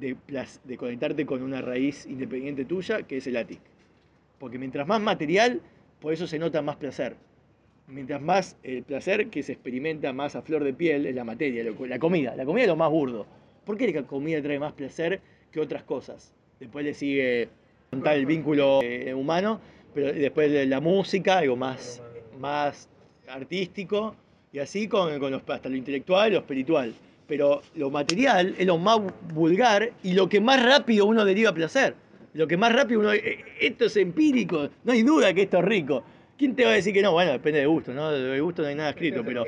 de, 0.00 0.16
de 0.64 0.76
conectarte 0.78 1.26
con 1.26 1.42
una 1.42 1.60
raíz 1.60 2.06
independiente 2.06 2.64
tuya, 2.64 3.02
que 3.02 3.18
es 3.18 3.26
el 3.26 3.36
ATIC. 3.36 3.60
Porque 4.38 4.58
mientras 4.58 4.88
más 4.88 5.00
material, 5.00 5.60
por 6.00 6.14
eso 6.14 6.26
se 6.26 6.38
nota 6.38 6.62
más 6.62 6.76
placer. 6.76 7.14
Mientras 7.86 8.22
más 8.22 8.56
el 8.62 8.84
placer 8.84 9.28
que 9.28 9.42
se 9.42 9.52
experimenta 9.52 10.14
más 10.14 10.34
a 10.36 10.42
flor 10.42 10.64
de 10.64 10.72
piel 10.72 11.04
es 11.04 11.14
la 11.14 11.24
materia, 11.24 11.62
la 11.64 11.98
comida. 11.98 12.34
La 12.34 12.46
comida 12.46 12.62
es 12.64 12.68
lo 12.68 12.76
más 12.76 12.90
burdo. 12.90 13.26
¿Por 13.66 13.76
qué 13.76 13.92
la 13.92 14.02
comida 14.04 14.40
trae 14.40 14.58
más 14.58 14.72
placer 14.72 15.20
que 15.50 15.60
otras 15.60 15.82
cosas? 15.82 16.32
Después 16.58 16.84
le 16.84 16.94
sigue 16.94 17.50
contar 17.90 18.16
el 18.16 18.24
vínculo 18.24 18.80
eh, 18.82 19.12
humano, 19.12 19.60
pero 19.94 20.12
después 20.12 20.50
de 20.50 20.66
la 20.66 20.80
música, 20.80 21.38
algo 21.38 21.56
más, 21.56 22.02
más 22.38 22.88
artístico, 23.28 24.14
y 24.52 24.58
así 24.58 24.88
con, 24.88 25.18
con 25.18 25.32
los, 25.32 25.42
hasta 25.48 25.68
lo 25.68 25.76
intelectual 25.76 26.30
y 26.30 26.34
lo 26.34 26.40
espiritual. 26.40 26.92
Pero 27.26 27.62
lo 27.76 27.90
material 27.90 28.54
es 28.58 28.66
lo 28.66 28.78
más 28.78 29.00
vulgar 29.32 29.90
y 30.02 30.12
lo 30.12 30.28
que 30.28 30.40
más 30.40 30.62
rápido 30.62 31.06
uno 31.06 31.24
deriva 31.24 31.50
a 31.50 31.54
placer. 31.54 31.94
Lo 32.34 32.46
que 32.46 32.56
más 32.56 32.72
rápido 32.72 33.00
uno... 33.00 33.12
eh, 33.12 33.44
Esto 33.60 33.86
es 33.86 33.96
empírico, 33.96 34.68
no 34.84 34.92
hay 34.92 35.02
duda 35.02 35.32
que 35.32 35.42
esto 35.42 35.58
es 35.58 35.64
rico. 35.64 36.02
¿Quién 36.36 36.56
te 36.56 36.64
va 36.64 36.70
a 36.70 36.74
decir 36.74 36.92
que 36.92 37.02
no? 37.02 37.12
Bueno, 37.12 37.30
depende 37.32 37.60
de 37.60 37.66
gusto, 37.66 37.94
¿no? 37.94 38.10
De 38.10 38.40
gusto 38.40 38.62
no 38.62 38.68
hay 38.68 38.74
nada 38.74 38.90
escrito, 38.90 39.22
pero... 39.24 39.44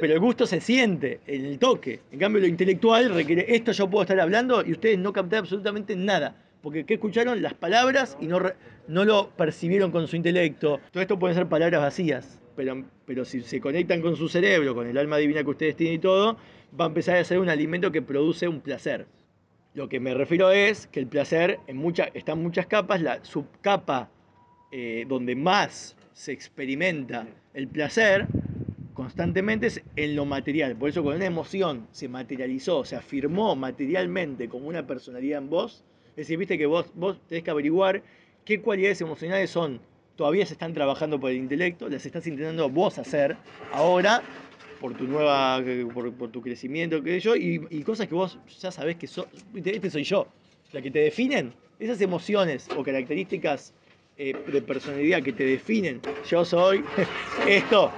Pero 0.00 0.12
el 0.12 0.20
gusto 0.20 0.46
se 0.46 0.60
siente 0.60 1.20
en 1.26 1.44
el 1.44 1.58
toque. 1.58 2.00
En 2.12 2.20
cambio, 2.20 2.40
lo 2.42 2.46
intelectual 2.46 3.12
requiere 3.12 3.44
esto 3.48 3.72
yo 3.72 3.90
puedo 3.90 4.02
estar 4.02 4.20
hablando 4.20 4.64
y 4.64 4.72
ustedes 4.72 4.98
no 4.98 5.12
captar 5.12 5.40
absolutamente 5.40 5.96
nada. 5.96 6.36
Porque 6.62 6.84
¿qué 6.84 6.94
escucharon? 6.94 7.42
Las 7.42 7.54
palabras 7.54 8.16
y 8.20 8.26
no, 8.26 8.40
no 8.88 9.04
lo 9.04 9.30
percibieron 9.30 9.90
con 9.90 10.06
su 10.08 10.16
intelecto. 10.16 10.80
Todo 10.90 11.02
esto 11.02 11.18
pueden 11.18 11.36
ser 11.36 11.48
palabras 11.48 11.80
vacías. 11.80 12.40
Pero, 12.56 12.84
pero 13.04 13.24
si 13.24 13.42
se 13.42 13.60
conectan 13.60 14.00
con 14.00 14.16
su 14.16 14.28
cerebro, 14.28 14.74
con 14.74 14.86
el 14.86 14.96
alma 14.96 15.18
divina 15.18 15.42
que 15.44 15.50
ustedes 15.50 15.76
tienen 15.76 15.96
y 15.96 15.98
todo, 15.98 16.38
va 16.78 16.86
a 16.86 16.88
empezar 16.88 17.16
a 17.16 17.24
ser 17.24 17.38
un 17.38 17.48
alimento 17.48 17.92
que 17.92 18.00
produce 18.00 18.48
un 18.48 18.60
placer. 18.60 19.06
Lo 19.74 19.90
que 19.90 20.00
me 20.00 20.14
refiero 20.14 20.50
es 20.50 20.86
que 20.86 21.00
el 21.00 21.06
placer 21.06 21.60
en 21.66 21.76
mucha, 21.76 22.04
está 22.14 22.32
en 22.32 22.42
muchas 22.42 22.66
capas. 22.66 23.02
La 23.02 23.22
subcapa 23.24 24.08
eh, 24.72 25.04
donde 25.06 25.36
más 25.36 25.96
se 26.14 26.32
experimenta 26.32 27.26
el 27.52 27.68
placer 27.68 28.26
constantemente 28.94 29.66
es 29.66 29.82
en 29.96 30.16
lo 30.16 30.24
material. 30.24 30.74
Por 30.76 30.88
eso 30.88 31.02
cuando 31.02 31.18
una 31.18 31.26
emoción 31.26 31.86
se 31.92 32.08
materializó, 32.08 32.86
se 32.86 32.96
afirmó 32.96 33.54
materialmente 33.54 34.48
como 34.48 34.68
una 34.68 34.86
personalidad 34.86 35.42
en 35.42 35.50
vos, 35.50 35.84
es 36.10 36.16
decir, 36.16 36.38
viste 36.38 36.56
que 36.56 36.64
vos, 36.64 36.90
vos 36.94 37.20
tenés 37.28 37.44
que 37.44 37.50
averiguar 37.50 38.02
qué 38.46 38.62
cualidades 38.62 39.02
emocionales 39.02 39.50
son, 39.50 39.80
todavía 40.14 40.46
se 40.46 40.54
están 40.54 40.72
trabajando 40.72 41.20
por 41.20 41.30
el 41.30 41.36
intelecto, 41.36 41.90
las 41.90 42.06
estás 42.06 42.26
intentando 42.26 42.70
vos 42.70 42.98
hacer 42.98 43.36
ahora 43.72 44.22
por 44.80 44.94
tu 44.96 45.04
nueva, 45.04 45.62
por, 45.92 46.12
por 46.14 46.30
tu 46.30 46.40
crecimiento, 46.40 47.02
qué 47.02 47.20
yo, 47.20 47.36
y, 47.36 47.66
y 47.68 47.82
cosas 47.82 48.06
que 48.08 48.14
vos 48.14 48.38
ya 48.60 48.70
sabés 48.70 48.96
que 48.96 49.06
sos, 49.06 49.26
este 49.54 49.90
soy 49.90 50.04
yo, 50.04 50.28
la 50.72 50.80
que 50.80 50.90
te 50.90 51.00
definen, 51.00 51.52
esas 51.78 52.00
emociones 52.00 52.68
o 52.74 52.82
características 52.82 53.74
eh, 54.16 54.34
de 54.50 54.62
personalidad 54.62 55.22
que 55.22 55.32
te 55.32 55.44
definen, 55.44 56.00
yo 56.26 56.44
soy 56.44 56.84
esto. 57.48 57.90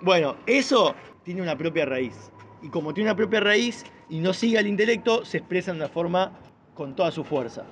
Bueno, 0.00 0.36
eso 0.46 0.94
tiene 1.24 1.42
una 1.42 1.58
propia 1.58 1.84
raíz. 1.84 2.30
Y 2.62 2.68
como 2.68 2.94
tiene 2.94 3.10
una 3.10 3.16
propia 3.16 3.40
raíz 3.40 3.84
y 4.08 4.20
no 4.20 4.32
sigue 4.32 4.58
al 4.58 4.66
intelecto, 4.66 5.24
se 5.24 5.38
expresa 5.38 5.72
de 5.72 5.78
una 5.78 5.88
forma 5.88 6.38
con 6.74 6.94
toda 6.94 7.10
su 7.10 7.24
fuerza. 7.24 7.66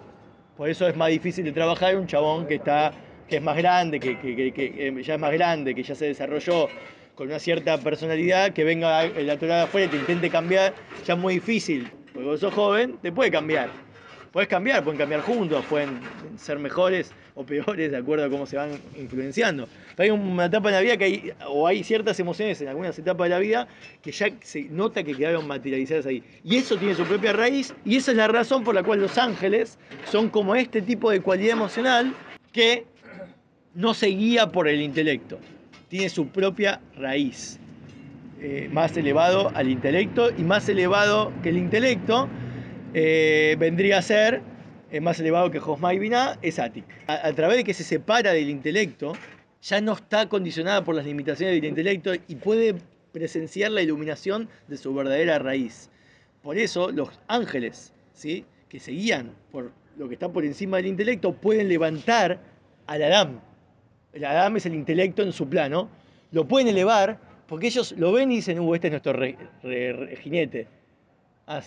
Por 0.56 0.68
eso 0.68 0.86
es 0.86 0.96
más 0.96 1.08
difícil 1.08 1.44
de 1.44 1.52
trabajar 1.52 1.96
un 1.96 2.06
chabón 2.06 2.46
que 2.46 2.56
está 2.56 2.92
que 3.28 3.36
es 3.36 3.42
más 3.42 3.56
grande, 3.56 3.98
que, 3.98 5.02
ya 5.02 5.14
es 5.14 5.20
más 5.20 5.32
grande, 5.32 5.74
que 5.74 5.82
ya 5.82 5.94
se 5.94 6.06
desarrolló 6.06 6.68
con 7.14 7.28
una 7.28 7.38
cierta 7.38 7.78
personalidad, 7.78 8.52
que 8.52 8.64
venga 8.64 9.08
Torah 9.38 9.56
de 9.56 9.62
afuera 9.62 9.86
y 9.86 9.88
te 9.88 9.96
intente 9.96 10.30
cambiar, 10.30 10.74
ya 11.06 11.14
es 11.14 11.20
muy 11.20 11.34
difícil. 11.34 11.90
Porque 12.12 12.28
vos 12.28 12.40
sos 12.40 12.52
joven, 12.52 12.98
te 13.02 13.12
puede 13.12 13.30
cambiar. 13.30 13.70
Puedes 14.34 14.48
cambiar, 14.48 14.82
pueden 14.82 14.98
cambiar 14.98 15.20
juntos, 15.20 15.64
pueden 15.66 16.00
ser 16.36 16.58
mejores 16.58 17.12
o 17.36 17.46
peores 17.46 17.92
de 17.92 17.96
acuerdo 17.96 18.24
a 18.24 18.28
cómo 18.28 18.46
se 18.46 18.56
van 18.56 18.70
influenciando. 18.98 19.68
Pero 19.94 20.12
hay 20.12 20.20
una 20.20 20.46
etapa 20.46 20.70
en 20.70 20.74
la 20.74 20.80
vida 20.80 20.96
que 20.96 21.04
hay, 21.04 21.32
o 21.46 21.68
hay 21.68 21.84
ciertas 21.84 22.18
emociones 22.18 22.60
en 22.60 22.66
algunas 22.66 22.98
etapas 22.98 23.26
de 23.26 23.28
la 23.28 23.38
vida 23.38 23.68
que 24.02 24.10
ya 24.10 24.26
se 24.42 24.64
nota 24.64 25.04
que 25.04 25.14
quedaron 25.14 25.46
materializadas 25.46 26.06
ahí. 26.06 26.24
Y 26.42 26.56
eso 26.56 26.76
tiene 26.76 26.96
su 26.96 27.04
propia 27.04 27.32
raíz 27.32 27.72
y 27.84 27.94
esa 27.94 28.10
es 28.10 28.16
la 28.16 28.26
razón 28.26 28.64
por 28.64 28.74
la 28.74 28.82
cual 28.82 29.02
los 29.02 29.18
ángeles 29.18 29.78
son 30.10 30.28
como 30.30 30.56
este 30.56 30.82
tipo 30.82 31.12
de 31.12 31.20
cualidad 31.20 31.52
emocional 31.52 32.12
que 32.50 32.86
no 33.72 33.94
se 33.94 34.08
guía 34.08 34.48
por 34.48 34.66
el 34.66 34.82
intelecto. 34.82 35.38
Tiene 35.88 36.08
su 36.08 36.26
propia 36.26 36.80
raíz. 36.96 37.60
eh, 38.40 38.68
más 38.72 38.96
elevado 38.96 39.52
al 39.54 39.68
intelecto 39.68 40.30
y 40.36 40.42
más 40.42 40.68
elevado 40.68 41.32
que 41.44 41.50
el 41.50 41.56
intelecto 41.56 42.28
eh, 42.94 43.56
vendría 43.58 43.98
a 43.98 44.02
ser 44.02 44.40
eh, 44.92 45.00
más 45.00 45.18
elevado 45.18 45.50
que 45.50 45.58
Josma 45.58 45.92
y 45.92 45.98
Binah, 45.98 46.38
es 46.40 46.60
Atik. 46.60 46.84
A, 47.08 47.32
través 47.32 47.56
de 47.56 47.64
que 47.64 47.74
se 47.74 47.82
separa 47.82 48.32
del 48.32 48.48
intelecto, 48.48 49.14
ya 49.60 49.80
no 49.80 49.94
está 49.94 50.28
condicionada 50.28 50.84
por 50.84 50.94
las 50.94 51.04
limitaciones 51.04 51.56
del 51.56 51.64
intelecto 51.64 52.12
y 52.14 52.36
puede 52.36 52.76
presenciar 53.10 53.72
la 53.72 53.82
iluminación 53.82 54.48
de 54.68 54.76
su 54.76 54.94
verdadera 54.94 55.40
raíz. 55.40 55.90
Por 56.42 56.56
eso 56.56 56.92
los 56.92 57.08
ángeles, 57.26 57.92
¿sí? 58.12 58.44
que 58.68 58.78
se 58.78 58.92
guían 58.92 59.32
por 59.50 59.72
lo 59.96 60.08
que 60.08 60.14
está 60.14 60.28
por 60.28 60.44
encima 60.44 60.76
del 60.76 60.86
intelecto, 60.86 61.32
pueden 61.32 61.68
levantar 61.68 62.38
al 62.86 63.02
Adán. 63.02 63.40
El 64.12 64.24
Adán 64.24 64.56
es 64.56 64.66
el 64.66 64.74
intelecto 64.74 65.22
en 65.22 65.32
su 65.32 65.48
plano. 65.48 65.88
Lo 66.30 66.46
pueden 66.46 66.68
elevar 66.68 67.18
porque 67.48 67.66
ellos 67.66 67.92
lo 67.98 68.12
ven 68.12 68.30
y 68.30 68.36
dicen, 68.36 68.60
uh, 68.60 68.74
este 68.74 68.88
es 68.88 68.92
nuestro 68.92 69.14
jinete. 70.22 70.68
¿Ah? 71.46 71.62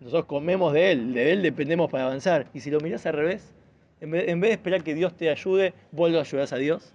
Nosotros 0.00 0.26
comemos 0.26 0.72
de 0.72 0.92
él, 0.92 1.14
de 1.14 1.32
él 1.32 1.42
dependemos 1.42 1.90
para 1.90 2.04
avanzar. 2.06 2.46
Y 2.52 2.60
si 2.60 2.70
lo 2.70 2.80
mirás 2.80 3.06
al 3.06 3.14
revés, 3.14 3.52
en 4.00 4.10
vez, 4.10 4.26
de 4.26 4.50
esperar 4.50 4.82
que 4.82 4.94
Dios 4.94 5.16
te 5.16 5.30
ayude, 5.30 5.72
vos 5.92 6.10
lo 6.10 6.20
ayudás 6.20 6.52
a 6.52 6.56
Dios, 6.56 6.92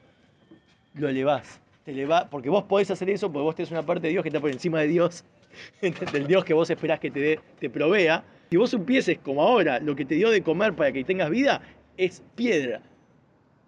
lo 0.93 1.09
elevás. 1.09 1.59
Te 1.85 1.91
elevá- 1.91 2.29
porque 2.29 2.49
vos 2.49 2.63
podés 2.65 2.91
hacer 2.91 3.09
eso, 3.09 3.31
porque 3.31 3.43
vos 3.43 3.55
tenés 3.55 3.71
una 3.71 3.83
parte 3.83 4.07
de 4.07 4.11
Dios 4.11 4.21
que 4.23 4.29
está 4.29 4.39
por 4.39 4.51
encima 4.51 4.79
de 4.81 4.87
Dios, 4.87 5.23
del 6.13 6.27
Dios 6.27 6.45
que 6.45 6.53
vos 6.53 6.69
esperás 6.69 6.99
que 6.99 7.09
te, 7.09 7.19
dé- 7.19 7.39
te 7.59 7.69
provea. 7.69 8.23
Si 8.51 8.57
vos 8.57 8.69
supieses, 8.69 9.17
como 9.19 9.41
ahora, 9.41 9.79
lo 9.79 9.95
que 9.95 10.05
te 10.05 10.15
dio 10.15 10.29
de 10.29 10.43
comer 10.43 10.73
para 10.73 10.91
que 10.91 11.03
tengas 11.03 11.29
vida, 11.29 11.61
es 11.97 12.21
piedra. 12.35 12.81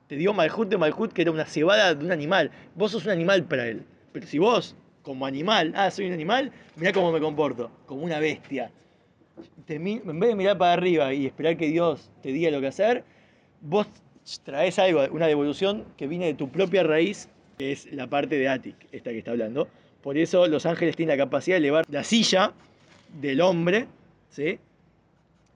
Te 0.08 0.16
dio 0.18 0.34
Malhut 0.34 0.68
de 0.68 0.78
Malhut, 0.78 1.14
que 1.14 1.22
era 1.22 1.32
una 1.32 1.46
cebada 1.46 1.96
de 1.96 2.06
un 2.06 2.12
animal. 2.12 2.52
Vos 2.76 2.92
sos 2.92 3.06
un 3.06 3.12
animal 3.12 3.44
para 3.44 3.68
él. 3.68 3.84
Pero 4.12 4.28
si 4.28 4.38
vos, 4.40 4.76
como 5.04 5.26
animal, 5.26 5.72
ah, 5.76 5.90
soy 5.90 6.08
un 6.08 6.14
animal, 6.14 6.52
mirá 6.76 6.92
cómo 6.92 7.12
me 7.12 7.20
comporto, 7.20 7.72
como 7.86 8.02
una 8.04 8.20
bestia. 8.20 8.72
En 9.68 10.20
vez 10.20 10.30
de 10.30 10.36
mirar 10.36 10.58
para 10.58 10.74
arriba 10.74 11.14
y 11.14 11.26
esperar 11.26 11.58
que 11.58 11.68
Dios 11.68 12.10
te 12.22 12.32
diga 12.32 12.52
lo 12.52 12.62
que 12.62 12.68
hacer, 12.68 13.04
vos 13.62 13.88
traes 14.44 14.80
algo, 14.80 15.04
una 15.12 15.28
devolución 15.28 15.86
que 15.98 16.08
viene 16.08 16.26
de 16.28 16.34
tu 16.34 16.50
propia 16.50 16.84
raíz, 16.84 17.30
que 17.58 17.72
es 17.72 17.92
la 17.92 18.08
parte 18.08 18.38
de 18.38 18.48
Atik, 18.48 18.76
esta 18.92 19.12
que 19.12 19.20
está 19.20 19.32
hablando. 19.32 19.68
Por 20.02 20.18
eso 20.18 20.48
los 20.48 20.66
ángeles 20.66 20.96
tienen 20.96 21.18
la 21.18 21.24
capacidad 21.24 21.56
de 21.56 21.60
elevar 21.60 21.86
la 21.90 22.04
silla 22.04 22.54
del 23.22 23.42
hombre, 23.42 23.88
¿sí? 24.30 24.60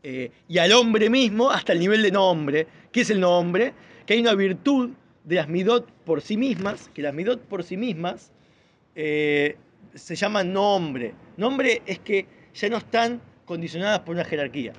Eh, 0.03 0.29
y 0.47 0.59
al 0.59 0.71
hombre 0.73 1.09
mismo 1.09 1.49
hasta 1.49 1.73
el 1.73 1.79
nivel 1.79 2.03
de 2.03 2.11
nombre. 2.11 2.67
¿Qué 2.91 3.01
es 3.01 3.09
el 3.09 3.19
nombre? 3.19 3.73
Que 4.05 4.13
hay 4.13 4.19
una 4.19 4.35
virtud 4.35 4.91
de 5.23 5.35
las 5.35 5.49
midot 5.49 5.89
por 6.05 6.21
sí 6.21 6.37
mismas, 6.37 6.89
que 6.93 7.01
las 7.01 7.13
midot 7.13 7.41
por 7.41 7.63
sí 7.63 7.75
mismas 7.75 8.31
eh, 8.95 9.57
se 9.95 10.15
llaman 10.15 10.53
nombre. 10.53 11.15
Nombre 11.37 11.81
es 11.87 11.99
que 11.99 12.27
ya 12.53 12.69
no 12.69 12.77
están 12.77 13.19
condicionadas 13.45 13.99
por 13.99 14.15
una 14.15 14.25
jerarquía. 14.25 14.73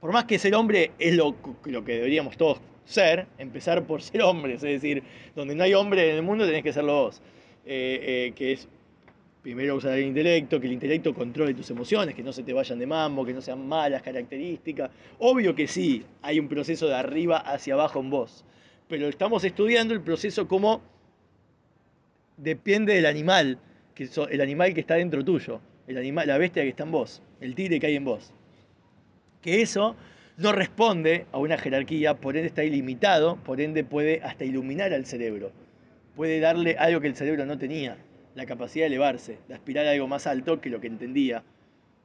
Por 0.00 0.12
más 0.12 0.24
que 0.24 0.38
ser 0.38 0.54
hombre 0.54 0.90
es 0.98 1.14
lo, 1.14 1.36
lo 1.64 1.84
que 1.84 1.92
deberíamos 1.92 2.36
todos 2.36 2.60
ser, 2.84 3.26
empezar 3.38 3.84
por 3.84 4.02
ser 4.02 4.22
hombres, 4.22 4.56
es 4.62 4.82
decir, 4.82 5.02
donde 5.34 5.54
no 5.54 5.64
hay 5.64 5.74
hombre 5.74 6.10
en 6.10 6.16
el 6.16 6.22
mundo 6.22 6.46
tenés 6.46 6.62
que 6.62 6.72
serlo 6.72 7.04
vos. 7.04 7.22
Eh, 7.64 8.00
eh, 8.02 8.32
que 8.34 8.52
es 8.52 8.68
primero 9.42 9.76
usar 9.76 9.98
el 9.98 10.06
intelecto, 10.06 10.60
que 10.60 10.66
el 10.66 10.72
intelecto 10.72 11.14
controle 11.14 11.54
tus 11.54 11.70
emociones, 11.70 12.14
que 12.14 12.22
no 12.22 12.32
se 12.32 12.42
te 12.42 12.52
vayan 12.52 12.78
de 12.78 12.86
mambo, 12.86 13.24
que 13.24 13.32
no 13.32 13.40
sean 13.40 13.66
malas 13.66 14.02
características. 14.02 14.90
Obvio 15.18 15.54
que 15.54 15.66
sí, 15.66 16.04
hay 16.22 16.38
un 16.38 16.48
proceso 16.48 16.86
de 16.86 16.94
arriba 16.94 17.38
hacia 17.38 17.74
abajo 17.74 18.00
en 18.00 18.10
vos, 18.10 18.44
pero 18.88 19.08
estamos 19.08 19.44
estudiando 19.44 19.94
el 19.94 20.00
proceso 20.00 20.48
como 20.48 20.82
depende 22.36 22.94
del 22.94 23.06
animal, 23.06 23.58
que 23.94 24.08
el 24.30 24.40
animal 24.40 24.74
que 24.74 24.80
está 24.80 24.94
dentro 24.94 25.24
tuyo, 25.24 25.60
la 25.92 26.38
bestia 26.38 26.62
que 26.62 26.68
está 26.68 26.84
en 26.84 26.92
vos, 26.92 27.22
el 27.40 27.54
tigre 27.54 27.80
que 27.80 27.86
hay 27.86 27.96
en 27.96 28.04
vos. 28.04 28.32
Que 29.40 29.62
eso 29.62 29.96
no 30.36 30.52
responde 30.52 31.26
a 31.32 31.38
una 31.38 31.58
jerarquía, 31.58 32.14
por 32.14 32.36
ende 32.36 32.48
está 32.48 32.64
ilimitado, 32.64 33.36
por 33.36 33.60
ende 33.60 33.84
puede 33.84 34.20
hasta 34.22 34.44
iluminar 34.44 34.92
al 34.92 35.06
cerebro. 35.06 35.52
Puede 36.16 36.40
darle 36.40 36.76
algo 36.78 37.00
que 37.00 37.08
el 37.08 37.16
cerebro 37.16 37.46
no 37.46 37.58
tenía, 37.58 37.96
la 38.34 38.46
capacidad 38.46 38.84
de 38.84 38.88
elevarse, 38.88 39.38
de 39.48 39.54
aspirar 39.54 39.86
a 39.86 39.92
algo 39.92 40.08
más 40.08 40.26
alto 40.26 40.60
que 40.60 40.70
lo 40.70 40.80
que 40.80 40.86
entendía. 40.86 41.42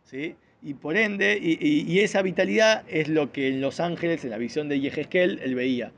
¿sí? 0.04 0.36
Y 0.62 0.73
por 0.73 0.97
ende, 0.97 1.38
y, 1.41 2.00
esa 2.00 2.21
vitalidad 2.21 2.84
es 2.88 3.10
lo 3.10 3.32
que 3.32 3.47
en 3.47 3.62
Los 3.62 3.80
Ángeles, 3.80 4.23
en 4.23 4.32
la 4.32 4.38
visión 4.38 4.69
de 4.69 4.80
Yehezkel, 4.80 5.39
él 5.43 5.56
veía. 5.56 5.91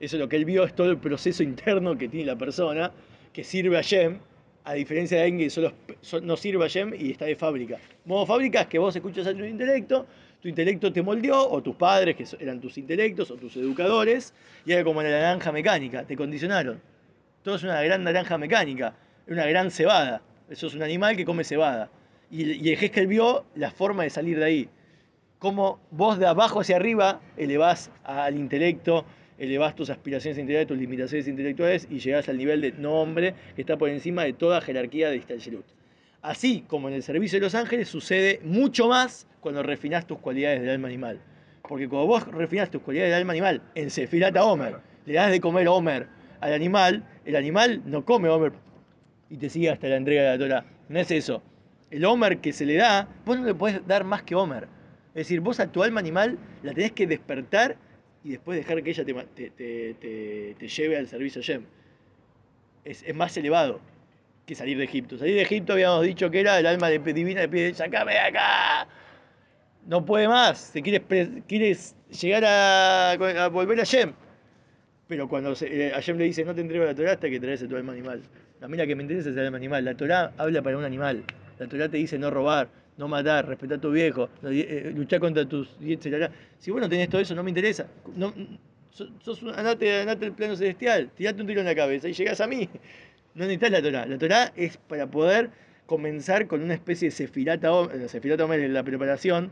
Eso 0.00 0.16
lo 0.18 0.28
que 0.28 0.36
él 0.36 0.44
vio 0.44 0.64
es 0.64 0.74
todo 0.74 0.90
el 0.90 0.98
proceso 0.98 1.42
interno 1.42 1.96
que 1.96 2.08
tiene 2.08 2.26
la 2.26 2.36
persona, 2.36 2.92
que 3.32 3.44
sirve 3.44 3.78
a 3.78 3.82
Shem, 3.82 4.18
a 4.66 4.74
diferencia 4.74 5.22
de 5.22 5.36
que 5.36 5.48
solo 5.48 5.72
so- 6.00 6.20
no 6.20 6.36
sirve 6.36 6.64
a 6.64 6.68
Shem 6.68 6.92
y 6.98 7.12
está 7.12 7.24
de 7.24 7.36
fábrica. 7.36 7.78
Modo 8.04 8.26
fábrica 8.26 8.62
es 8.62 8.66
que 8.66 8.78
vos 8.80 8.94
escuchas 8.94 9.24
a 9.28 9.32
tu 9.32 9.44
intelecto, 9.44 10.06
tu 10.42 10.48
intelecto 10.48 10.92
te 10.92 11.02
moldeó, 11.02 11.48
o 11.48 11.62
tus 11.62 11.76
padres, 11.76 12.16
que 12.16 12.26
eran 12.40 12.60
tus 12.60 12.76
intelectos, 12.76 13.30
o 13.30 13.36
tus 13.36 13.56
educadores, 13.56 14.34
y 14.64 14.72
era 14.72 14.82
como 14.82 15.02
la 15.02 15.10
naranja 15.10 15.52
mecánica, 15.52 16.04
te 16.04 16.16
condicionaron. 16.16 16.80
Todo 17.44 17.54
es 17.54 17.62
una 17.62 17.80
gran 17.80 18.02
naranja 18.02 18.36
mecánica, 18.38 18.94
una 19.28 19.46
gran 19.46 19.70
cebada. 19.70 20.20
Eso 20.50 20.66
es 20.66 20.74
un 20.74 20.82
animal 20.82 21.16
que 21.16 21.24
come 21.24 21.44
cebada. 21.44 21.88
Y, 22.28 22.68
y 22.68 22.72
Ezequiel 22.72 23.06
vio 23.06 23.44
la 23.54 23.70
forma 23.70 24.02
de 24.02 24.10
salir 24.10 24.36
de 24.38 24.44
ahí. 24.44 24.68
Cómo 25.38 25.78
vos 25.92 26.18
de 26.18 26.26
abajo 26.26 26.60
hacia 26.60 26.74
arriba 26.74 27.20
elevás 27.36 27.92
al 28.02 28.36
intelecto, 28.36 29.04
elevás 29.38 29.74
tus 29.74 29.90
aspiraciones 29.90 30.38
intelectuales, 30.38 30.68
tus 30.68 30.78
limitaciones 30.78 31.28
intelectuales 31.28 31.86
y 31.90 31.98
llegás 31.98 32.28
al 32.28 32.38
nivel 32.38 32.60
de 32.60 32.72
nombre 32.72 33.34
que 33.54 33.62
está 33.62 33.76
por 33.76 33.88
encima 33.88 34.24
de 34.24 34.32
toda 34.32 34.60
jerarquía 34.60 35.10
de 35.10 35.16
Istalsherut. 35.16 35.66
Así 36.22 36.64
como 36.66 36.88
en 36.88 36.94
el 36.94 37.02
servicio 37.02 37.38
de 37.38 37.46
los 37.46 37.54
ángeles 37.54 37.88
sucede 37.88 38.40
mucho 38.42 38.88
más 38.88 39.26
cuando 39.40 39.62
refinás 39.62 40.06
tus 40.06 40.18
cualidades 40.18 40.60
del 40.60 40.70
alma 40.70 40.88
animal. 40.88 41.20
Porque 41.62 41.88
cuando 41.88 42.06
vos 42.06 42.26
refinás 42.28 42.70
tus 42.70 42.82
cualidades 42.82 43.12
del 43.12 43.20
alma 43.20 43.32
animal 43.32 43.62
en 43.74 43.90
Sefirata 43.90 44.44
Homer, 44.44 44.76
le 45.04 45.14
das 45.14 45.30
de 45.30 45.40
comer 45.40 45.68
Homer 45.68 46.08
al 46.40 46.52
animal, 46.52 47.04
el 47.24 47.36
animal 47.36 47.82
no 47.84 48.04
come 48.04 48.28
Homer 48.28 48.52
y 49.30 49.36
te 49.36 49.48
sigue 49.48 49.70
hasta 49.70 49.88
la 49.88 49.96
entrega 49.96 50.22
de 50.22 50.28
la 50.30 50.38
Torah. 50.38 50.64
No 50.88 50.98
es 50.98 51.10
eso. 51.10 51.42
El 51.90 52.04
Homer 52.04 52.38
que 52.38 52.52
se 52.52 52.66
le 52.66 52.74
da, 52.74 53.08
vos 53.24 53.38
no 53.38 53.44
le 53.44 53.54
podés 53.54 53.86
dar 53.86 54.04
más 54.04 54.22
que 54.22 54.34
Homer. 54.34 54.68
Es 55.10 55.28
decir, 55.28 55.40
vos 55.40 55.60
a 55.60 55.70
tu 55.70 55.82
alma 55.82 56.00
animal 56.00 56.38
la 56.62 56.72
tenés 56.74 56.92
que 56.92 57.06
despertar 57.06 57.76
y 58.26 58.30
después 58.30 58.58
dejar 58.58 58.82
que 58.82 58.90
ella 58.90 59.04
te, 59.04 60.68
lleve 60.68 60.96
al 60.96 61.06
servicio 61.06 61.40
Shem. 61.40 61.62
Es, 62.84 63.04
es 63.04 63.14
más 63.14 63.36
elevado 63.36 63.80
que 64.44 64.56
salir 64.56 64.76
de 64.78 64.84
Egipto. 64.84 65.16
Salir 65.16 65.36
de 65.36 65.42
Egipto 65.42 65.74
habíamos 65.74 66.02
dicho 66.02 66.28
que 66.28 66.40
era 66.40 66.58
el 66.58 66.66
alma 66.66 66.88
de- 66.88 66.98
divina 66.98 67.42
de 67.42 67.48
pide, 67.48 67.72
sacame 67.72 68.14
de 68.14 68.18
acá. 68.18 68.88
No 69.86 70.04
puede 70.04 70.26
más. 70.26 70.58
Se 70.58 70.82
quiere, 70.82 71.04
llegar 72.20 72.44
a, 72.44 73.48
volver 73.48 73.80
a 73.80 73.84
Shem. 73.84 74.12
Pero 75.06 75.28
cuando 75.28 75.54
eh, 75.60 75.92
a 75.94 76.00
Shem 76.00 76.18
le 76.18 76.24
dice, 76.24 76.44
no 76.44 76.52
te 76.52 76.62
entrego 76.62 76.84
la 76.84 76.96
Torah 76.96 77.12
hasta 77.12 77.30
que 77.30 77.38
traes 77.38 77.62
a 77.62 77.68
tu 77.68 77.76
alma 77.76 77.92
animal. 77.92 78.22
A 78.60 78.66
mí 78.66 78.76
que 78.76 78.96
me 78.96 79.04
interesa 79.04 79.30
es 79.30 79.36
el 79.36 79.44
alma 79.44 79.58
animal. 79.58 79.84
La 79.84 79.96
Torah 79.96 80.32
habla 80.36 80.62
para 80.62 80.76
un 80.76 80.84
animal. 80.84 81.22
La 81.60 81.68
Torah 81.68 81.88
te 81.88 81.98
dice 81.98 82.18
no 82.18 82.32
robar, 82.32 82.68
no 82.96 83.08
matar, 83.08 83.46
respetar 83.46 83.78
a 83.78 83.80
tu 83.80 83.90
viejo, 83.90 84.28
no, 84.42 84.48
eh, 84.50 84.92
luchar 84.94 85.20
contra 85.20 85.46
tus... 85.46 85.68
etc. 85.80 86.30
Si 86.58 86.70
vos 86.70 86.80
no 86.80 86.88
tenés 86.88 87.08
todo 87.08 87.20
eso, 87.20 87.34
no 87.34 87.42
me 87.42 87.50
interesa. 87.50 87.86
No, 88.16 88.32
sos, 88.90 89.42
un- 89.42 89.50
andate, 89.50 90.00
andate 90.00 90.32
plano 90.32 90.56
celestial, 90.56 91.10
tirate 91.14 91.40
un 91.40 91.46
tiro 91.46 91.60
en 91.60 91.66
la 91.66 91.74
cabeza 91.74 92.08
y 92.08 92.12
llegás 92.14 92.40
a 92.40 92.46
mí. 92.46 92.68
No 93.34 93.44
necesitas 93.44 93.70
la 93.70 93.82
Torah. 93.82 94.06
La 94.06 94.16
Torah 94.18 94.52
es 94.56 94.78
para 94.78 95.06
poder 95.06 95.50
comenzar 95.84 96.46
con 96.46 96.62
una 96.62 96.74
especie 96.74 97.08
de 97.08 97.12
sefirata, 97.14 97.72
o- 97.72 97.88
la 97.92 98.08
sefirata 98.08 98.44
Omer 98.44 98.60
en 98.60 98.72
la 98.72 98.82
preparación, 98.82 99.50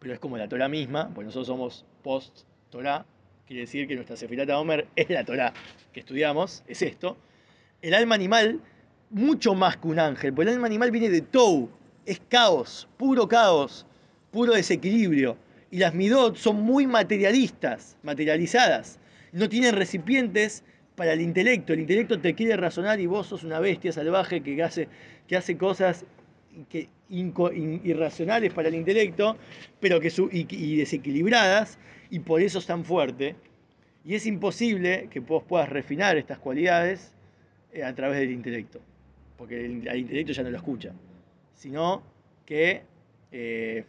pero 0.00 0.12
es 0.14 0.18
como 0.20 0.36
la 0.36 0.48
Torah 0.48 0.68
misma, 0.68 1.08
porque 1.14 1.26
nosotros 1.26 1.46
somos 1.46 1.86
post-Torah, 2.02 3.06
quiere 3.46 3.60
decir 3.62 3.86
que 3.86 3.94
nuestra 3.94 4.16
sefirata 4.16 4.58
Omer 4.58 4.86
es 4.96 5.08
la 5.08 5.24
Torah 5.24 5.52
que 5.92 6.00
estudiamos, 6.00 6.64
es 6.66 6.82
esto. 6.82 7.16
El 7.80 7.94
alma 7.94 8.16
animal, 8.16 8.60
mucho 9.10 9.54
más 9.54 9.76
que 9.76 9.86
un 9.88 10.00
ángel, 10.00 10.32
porque 10.34 10.50
el 10.50 10.56
alma 10.56 10.66
animal 10.66 10.90
viene 10.90 11.08
de 11.10 11.20
Tou, 11.22 11.70
es 12.06 12.20
caos, 12.28 12.88
puro 12.96 13.28
caos, 13.28 13.86
puro 14.30 14.54
desequilibrio. 14.54 15.36
Y 15.70 15.78
las 15.78 15.94
midot 15.94 16.36
son 16.36 16.62
muy 16.62 16.86
materialistas, 16.86 17.96
materializadas. 18.02 18.98
No 19.32 19.48
tienen 19.48 19.74
recipientes 19.74 20.62
para 20.94 21.12
el 21.12 21.20
intelecto. 21.20 21.72
El 21.72 21.80
intelecto 21.80 22.20
te 22.20 22.34
quiere 22.34 22.56
razonar 22.56 23.00
y 23.00 23.06
vos 23.06 23.26
sos 23.26 23.44
una 23.44 23.60
bestia 23.60 23.92
salvaje 23.92 24.42
que 24.42 24.62
hace, 24.62 24.88
que 25.26 25.36
hace 25.36 25.56
cosas 25.56 26.04
que, 26.68 26.88
irracionales 27.08 28.52
para 28.52 28.68
el 28.68 28.74
intelecto, 28.74 29.36
pero 29.80 30.00
que 30.00 30.12
y, 30.30 30.76
desequilibradas, 30.76 31.78
y 32.10 32.20
por 32.20 32.40
eso 32.40 32.58
es 32.58 32.66
tan 32.66 32.84
fuerte. 32.84 33.36
Y 34.04 34.14
es 34.14 34.26
imposible 34.26 35.08
que 35.10 35.20
vos 35.20 35.42
puedas 35.42 35.68
refinar 35.68 36.16
estas 36.16 36.38
cualidades 36.38 37.12
eh, 37.72 37.82
a 37.82 37.94
través 37.94 38.20
del 38.20 38.30
intelecto, 38.30 38.80
porque 39.36 39.64
el, 39.64 39.96
intelecto 39.96 40.32
ya 40.32 40.42
no 40.42 40.50
lo 40.50 40.58
escucha, 40.58 40.92
sino 41.54 42.02
que 42.46 42.82
eh, 43.32 43.84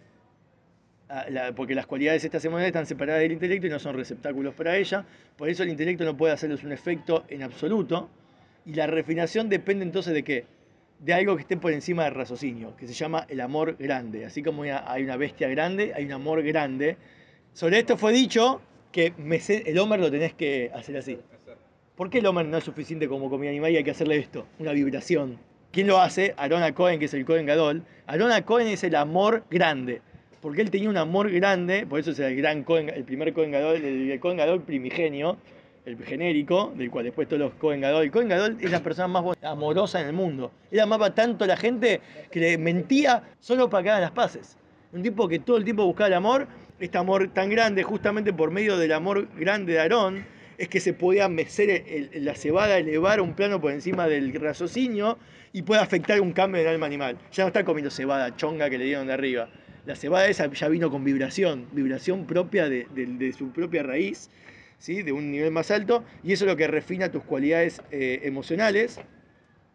porque 1.55 1.75
las 1.75 1.85
cualidades 1.85 2.23
estas 2.23 2.43
emocionales 2.45 2.69
están 2.69 2.85
separadas 2.85 3.21
del 3.21 3.31
intelecto 3.31 3.67
y 3.67 3.69
no 3.69 3.79
son 3.79 3.95
receptáculos 3.95 4.55
para 4.55 4.75
ella, 4.75 5.05
por 5.37 5.49
eso 5.49 5.63
el 5.63 5.69
intelecto 5.69 6.03
no 6.03 6.17
puede 6.17 6.33
hacerles 6.33 6.63
un 6.63 6.71
efecto 6.71 7.25
en 7.27 7.43
absoluto, 7.43 8.09
y 8.65 8.73
la 8.73 8.87
refinación 8.87 9.47
depende 9.47 9.85
entonces 9.85 10.13
de 10.13 10.23
qué? 10.23 10.45
De 10.99 11.13
algo 11.13 11.35
que 11.35 11.43
esté 11.43 11.57
por 11.57 11.71
encima 11.71 12.05
del 12.05 12.15
raciocinio, 12.15 12.75
que 12.75 12.87
se 12.87 12.93
llama 12.93 13.25
el 13.29 13.41
amor 13.41 13.75
grande. 13.77 14.25
Así 14.25 14.41
como 14.41 14.63
hay 14.63 15.03
una 15.03 15.17
bestia 15.17 15.47
grande, 15.47 15.93
hay 15.93 16.05
un 16.05 16.13
amor 16.13 16.41
grande. 16.41 16.97
Sobre 17.53 17.79
esto 17.79 17.97
fue 17.97 18.11
dicho 18.11 18.61
que 18.91 19.13
el 19.17 19.77
Homer 19.77 19.99
lo 19.99 20.09
tenés 20.09 20.33
que 20.33 20.71
hacer 20.73 20.97
así. 20.97 21.19
¿Por 21.95 22.09
qué 22.09 22.19
el 22.19 22.25
Homer 22.25 22.47
no 22.47 22.57
es 22.57 22.63
suficiente 22.63 23.07
como 23.07 23.29
comida 23.29 23.51
animal 23.51 23.71
y 23.71 23.77
hay 23.77 23.83
que 23.83 23.91
hacerle 23.91 24.17
esto? 24.17 24.47
Una 24.57 24.71
vibración. 24.71 25.37
¿Quién 25.75 25.87
lo 25.87 25.99
hace? 25.99 26.33
Arona 26.37 26.73
Cohen, 26.73 26.99
que 26.99 27.05
es 27.05 27.13
el 27.13 27.25
Cohen 27.25 27.45
Gadol. 27.45 27.83
Arona 28.07 28.45
Cohen 28.45 28.67
es 28.67 28.85
el 28.85 28.95
amor 28.95 29.43
grande 29.51 30.01
porque 30.39 30.61
él 30.61 30.71
tenía 30.71 30.89
un 30.89 30.95
amor 30.95 31.29
grande, 31.29 31.85
por 31.85 31.99
eso 31.99 32.11
es 32.11 32.19
el 32.19 32.33
gran 32.37 32.63
el 32.69 33.03
primer 33.03 33.33
Cohen 33.33 33.51
Gadol, 33.51 33.83
el 33.83 34.19
Cohen 34.21 34.37
Gadol 34.37 34.61
primigenio, 34.61 35.35
el 35.85 35.97
genérico, 35.97 36.71
del 36.77 36.89
cual 36.89 37.03
después 37.03 37.27
todos 37.27 37.41
los 37.41 37.53
Cohen 37.55 37.81
Gadol. 37.81 38.05
El 38.05 38.11
Cohen 38.11 38.29
Gadol 38.29 38.57
es 38.61 38.71
la 38.71 38.81
persona 38.81 39.09
más 39.09 39.35
amorosa 39.43 39.99
en 39.99 40.07
el 40.07 40.13
mundo. 40.13 40.53
Él 40.71 40.79
amaba 40.79 41.13
tanto 41.13 41.43
a 41.43 41.47
la 41.47 41.57
gente 41.57 41.99
que 42.31 42.39
le 42.39 42.57
mentía 42.57 43.23
solo 43.41 43.69
para 43.69 43.83
que 43.83 43.89
hagan 43.89 44.01
las 44.01 44.11
paces. 44.11 44.57
Un 44.93 45.03
tipo 45.03 45.27
que 45.27 45.39
todo 45.39 45.57
el 45.57 45.65
tiempo 45.65 45.85
buscaba 45.85 46.07
el 46.07 46.13
amor, 46.13 46.47
este 46.79 46.97
amor 46.97 47.33
tan 47.33 47.49
grande, 47.49 47.83
justamente 47.83 48.31
por 48.31 48.49
medio 48.49 48.77
del 48.77 48.93
amor 48.93 49.27
grande 49.35 49.73
de 49.73 49.79
Aarón, 49.81 50.25
es 50.57 50.67
que 50.67 50.79
se 50.79 50.93
podía 50.93 51.27
mecer 51.29 52.09
la 52.13 52.35
cebada, 52.35 52.77
elevar 52.77 53.21
un 53.21 53.33
plano 53.33 53.59
por 53.61 53.71
encima 53.71 54.07
del 54.07 54.33
raciocinio 54.33 55.17
y 55.53 55.61
puede 55.61 55.81
afectar 55.81 56.21
un 56.21 56.33
cambio 56.33 56.61
del 56.61 56.69
alma 56.69 56.85
animal. 56.85 57.17
Ya 57.31 57.43
no 57.43 57.47
está 57.47 57.63
comiendo 57.63 57.91
cebada 57.91 58.35
chonga 58.35 58.69
que 58.69 58.77
le 58.77 58.85
dieron 58.85 59.07
de 59.07 59.13
arriba 59.13 59.49
la 59.85 59.95
cebada 59.95 60.27
esa 60.27 60.51
ya 60.51 60.67
vino 60.67 60.89
con 60.89 61.03
vibración, 61.03 61.67
vibración 61.71 62.25
propia 62.25 62.69
de, 62.69 63.33
su 63.37 63.51
propia 63.51 63.83
raíz, 63.83 64.29
¿sí? 64.79 65.03
de 65.03 65.11
un 65.11 65.31
nivel 65.31 65.51
más 65.51 65.71
alto, 65.71 66.03
y 66.23 66.33
eso 66.33 66.45
es 66.45 66.51
lo 66.51 66.57
que 66.57 66.67
refina 66.67 67.11
tus 67.11 67.23
cualidades 67.23 67.81
eh, 67.91 68.21
emocionales, 68.23 68.99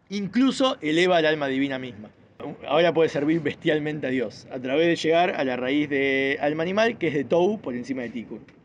incluso 0.09 0.77
eleva 0.81 1.17
al 1.17 1.25
alma 1.25 1.47
divina 1.47 1.79
misma. 1.79 2.09
Ahora 2.67 2.93
puede 2.93 3.07
servir 3.09 3.39
bestialmente 3.39 4.07
a 4.07 4.09
Dios, 4.09 4.47
a 4.51 4.59
través 4.59 4.87
de 4.87 4.95
llegar 4.95 5.31
a 5.31 5.43
la 5.43 5.55
raíz 5.55 5.89
de 5.89 6.37
alma 6.41 6.63
animal, 6.63 6.97
que 6.97 7.07
es 7.07 7.13
de 7.13 7.23
Tou 7.23 7.61
por 7.61 7.75
encima 7.75 8.01
de 8.01 8.09
Tikkun. 8.09 8.60